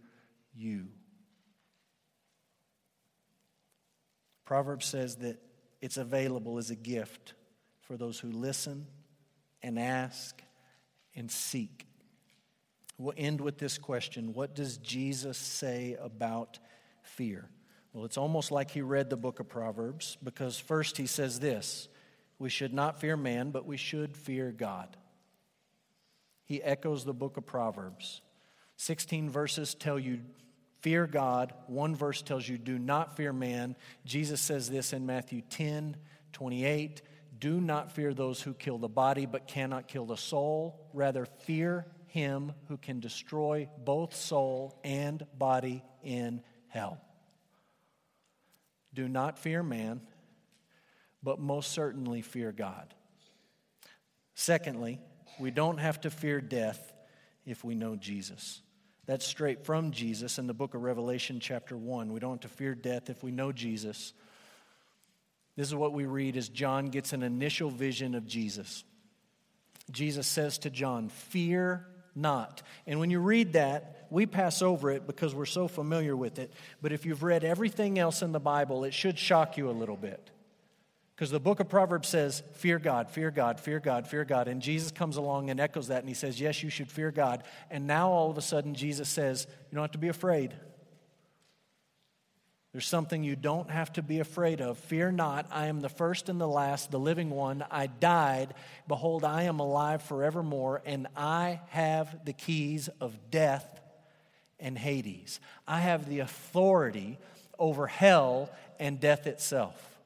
you. 0.54 0.88
Proverbs 4.46 4.86
says 4.86 5.16
that 5.16 5.38
it's 5.80 5.98
available 5.98 6.56
as 6.56 6.70
a 6.70 6.76
gift 6.76 7.34
for 7.82 7.96
those 7.96 8.18
who 8.18 8.30
listen 8.30 8.86
and 9.62 9.78
ask 9.78 10.40
and 11.14 11.30
seek. 11.30 11.86
We'll 12.98 13.14
end 13.16 13.40
with 13.40 13.58
this 13.58 13.78
question 13.78 14.32
What 14.32 14.54
does 14.54 14.78
Jesus 14.78 15.38
say 15.38 15.96
about 16.00 16.58
fear? 17.02 17.48
Well, 17.92 18.04
it's 18.04 18.18
almost 18.18 18.50
like 18.50 18.70
he 18.70 18.82
read 18.82 19.08
the 19.08 19.16
book 19.16 19.40
of 19.40 19.48
Proverbs 19.48 20.18
because 20.22 20.58
first 20.58 20.98
he 20.98 21.06
says 21.06 21.40
this 21.40 21.88
we 22.38 22.50
should 22.50 22.74
not 22.74 23.00
fear 23.00 23.16
man, 23.16 23.50
but 23.50 23.66
we 23.66 23.76
should 23.76 24.16
fear 24.16 24.52
God. 24.52 24.96
He 26.44 26.62
echoes 26.62 27.04
the 27.04 27.14
book 27.14 27.36
of 27.36 27.46
Proverbs. 27.46 28.20
16 28.76 29.30
verses 29.30 29.74
tell 29.74 29.98
you 29.98 30.20
fear 30.80 31.06
God, 31.06 31.54
one 31.66 31.96
verse 31.96 32.20
tells 32.20 32.46
you 32.46 32.58
do 32.58 32.78
not 32.78 33.16
fear 33.16 33.32
man. 33.32 33.74
Jesus 34.04 34.40
says 34.40 34.68
this 34.68 34.92
in 34.92 35.06
Matthew 35.06 35.42
10 35.50 35.96
28. 36.32 37.02
Do 37.38 37.60
not 37.60 37.92
fear 37.92 38.12
those 38.12 38.42
who 38.42 38.52
kill 38.52 38.78
the 38.78 38.88
body 38.88 39.26
but 39.26 39.46
cannot 39.46 39.88
kill 39.88 40.04
the 40.04 40.16
soul. 40.16 40.88
Rather, 40.92 41.24
fear 41.24 41.86
him 42.16 42.52
who 42.68 42.78
can 42.78 42.98
destroy 42.98 43.68
both 43.84 44.16
soul 44.16 44.80
and 44.82 45.26
body 45.36 45.84
in 46.02 46.40
hell. 46.68 46.98
Do 48.94 49.06
not 49.06 49.38
fear 49.38 49.62
man, 49.62 50.00
but 51.22 51.38
most 51.38 51.72
certainly 51.72 52.22
fear 52.22 52.52
God. 52.52 52.94
Secondly, 54.34 54.98
we 55.38 55.50
don't 55.50 55.76
have 55.76 56.00
to 56.00 56.10
fear 56.10 56.40
death 56.40 56.94
if 57.44 57.62
we 57.62 57.74
know 57.74 57.96
Jesus. 57.96 58.62
That's 59.04 59.26
straight 59.26 59.66
from 59.66 59.90
Jesus 59.90 60.38
in 60.38 60.46
the 60.46 60.54
book 60.54 60.72
of 60.72 60.82
Revelation, 60.82 61.38
chapter 61.38 61.76
1. 61.76 62.14
We 62.14 62.18
don't 62.18 62.42
have 62.42 62.50
to 62.50 62.56
fear 62.56 62.74
death 62.74 63.10
if 63.10 63.22
we 63.22 63.30
know 63.30 63.52
Jesus. 63.52 64.14
This 65.54 65.68
is 65.68 65.74
what 65.74 65.92
we 65.92 66.06
read 66.06 66.38
as 66.38 66.48
John 66.48 66.86
gets 66.86 67.12
an 67.12 67.22
initial 67.22 67.68
vision 67.68 68.14
of 68.14 68.26
Jesus. 68.26 68.84
Jesus 69.90 70.26
says 70.26 70.56
to 70.60 70.70
John, 70.70 71.10
Fear 71.10 71.86
not. 72.16 72.62
And 72.86 72.98
when 72.98 73.10
you 73.10 73.20
read 73.20 73.52
that, 73.52 74.06
we 74.10 74.26
pass 74.26 74.62
over 74.62 74.90
it 74.90 75.06
because 75.06 75.34
we're 75.34 75.46
so 75.46 75.68
familiar 75.68 76.16
with 76.16 76.38
it. 76.38 76.52
But 76.80 76.92
if 76.92 77.04
you've 77.04 77.22
read 77.22 77.44
everything 77.44 77.98
else 77.98 78.22
in 78.22 78.32
the 78.32 78.40
Bible, 78.40 78.84
it 78.84 78.94
should 78.94 79.18
shock 79.18 79.56
you 79.56 79.68
a 79.68 79.72
little 79.72 79.96
bit. 79.96 80.30
Because 81.14 81.30
the 81.30 81.40
book 81.40 81.60
of 81.60 81.68
Proverbs 81.68 82.08
says, 82.08 82.42
Fear 82.56 82.78
God, 82.78 83.10
fear 83.10 83.30
God, 83.30 83.58
fear 83.58 83.80
God, 83.80 84.06
fear 84.06 84.24
God. 84.24 84.48
And 84.48 84.60
Jesus 84.60 84.92
comes 84.92 85.16
along 85.16 85.48
and 85.48 85.58
echoes 85.58 85.88
that 85.88 86.00
and 86.00 86.08
he 86.08 86.14
says, 86.14 86.40
Yes, 86.40 86.62
you 86.62 86.68
should 86.68 86.90
fear 86.90 87.10
God. 87.10 87.42
And 87.70 87.86
now 87.86 88.10
all 88.10 88.30
of 88.30 88.36
a 88.36 88.42
sudden, 88.42 88.74
Jesus 88.74 89.08
says, 89.08 89.46
You 89.70 89.76
don't 89.76 89.84
have 89.84 89.92
to 89.92 89.98
be 89.98 90.08
afraid. 90.08 90.54
There's 92.76 92.86
something 92.86 93.24
you 93.24 93.36
don't 93.36 93.70
have 93.70 93.90
to 93.94 94.02
be 94.02 94.20
afraid 94.20 94.60
of. 94.60 94.76
Fear 94.76 95.12
not, 95.12 95.46
I 95.50 95.68
am 95.68 95.80
the 95.80 95.88
first 95.88 96.28
and 96.28 96.38
the 96.38 96.46
last, 96.46 96.90
the 96.90 96.98
living 96.98 97.30
one. 97.30 97.64
I 97.70 97.86
died. 97.86 98.52
Behold, 98.86 99.24
I 99.24 99.44
am 99.44 99.60
alive 99.60 100.02
forevermore, 100.02 100.82
and 100.84 101.06
I 101.16 101.62
have 101.68 102.26
the 102.26 102.34
keys 102.34 102.90
of 103.00 103.30
death 103.30 103.80
and 104.60 104.76
Hades. 104.76 105.40
I 105.66 105.80
have 105.80 106.06
the 106.06 106.18
authority 106.18 107.18
over 107.58 107.86
hell 107.86 108.50
and 108.78 109.00
death 109.00 109.26
itself. 109.26 109.96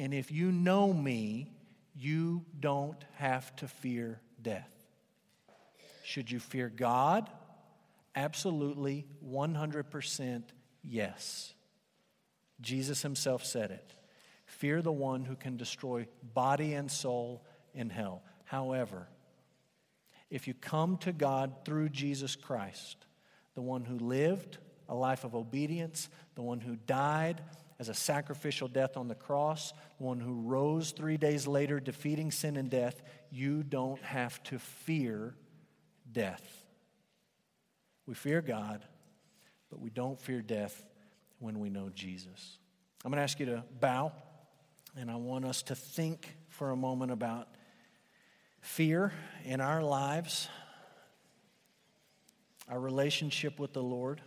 And 0.00 0.12
if 0.12 0.32
you 0.32 0.50
know 0.50 0.92
me, 0.92 1.52
you 1.94 2.44
don't 2.58 3.04
have 3.18 3.54
to 3.54 3.68
fear 3.68 4.18
death. 4.42 4.72
Should 6.02 6.28
you 6.28 6.40
fear 6.40 6.68
God? 6.68 7.30
Absolutely, 8.16 9.06
100% 9.24 10.42
Yes. 10.88 11.52
Jesus 12.60 13.02
himself 13.02 13.44
said 13.44 13.70
it. 13.70 13.94
Fear 14.46 14.82
the 14.82 14.92
one 14.92 15.24
who 15.24 15.34
can 15.34 15.56
destroy 15.56 16.06
body 16.22 16.74
and 16.74 16.90
soul 16.90 17.44
in 17.74 17.90
hell. 17.90 18.22
However, 18.44 19.08
if 20.30 20.46
you 20.46 20.54
come 20.54 20.96
to 20.98 21.12
God 21.12 21.52
through 21.64 21.88
Jesus 21.90 22.36
Christ, 22.36 22.96
the 23.54 23.62
one 23.62 23.84
who 23.84 23.98
lived 23.98 24.58
a 24.88 24.94
life 24.94 25.24
of 25.24 25.34
obedience, 25.34 26.08
the 26.36 26.42
one 26.42 26.60
who 26.60 26.76
died 26.76 27.42
as 27.78 27.88
a 27.88 27.94
sacrificial 27.94 28.68
death 28.68 28.96
on 28.96 29.08
the 29.08 29.14
cross, 29.14 29.72
the 29.98 30.04
one 30.04 30.20
who 30.20 30.40
rose 30.42 30.92
three 30.92 31.16
days 31.16 31.46
later, 31.46 31.80
defeating 31.80 32.30
sin 32.30 32.56
and 32.56 32.70
death, 32.70 33.02
you 33.30 33.62
don't 33.62 34.02
have 34.02 34.42
to 34.44 34.58
fear 34.58 35.34
death. 36.10 36.64
We 38.06 38.14
fear 38.14 38.40
God 38.40 38.84
but 39.70 39.80
we 39.80 39.90
don't 39.90 40.20
fear 40.20 40.42
death 40.42 40.84
when 41.38 41.58
we 41.60 41.68
know 41.68 41.90
Jesus. 41.94 42.58
I'm 43.04 43.10
going 43.10 43.18
to 43.18 43.22
ask 43.22 43.38
you 43.38 43.46
to 43.46 43.64
bow, 43.80 44.12
and 44.96 45.10
I 45.10 45.16
want 45.16 45.44
us 45.44 45.62
to 45.64 45.74
think 45.74 46.36
for 46.48 46.70
a 46.70 46.76
moment 46.76 47.12
about 47.12 47.48
fear 48.60 49.12
in 49.44 49.60
our 49.60 49.82
lives, 49.82 50.48
our 52.68 52.80
relationship 52.80 53.60
with 53.60 53.72
the 53.72 53.82
Lord. 53.82 54.20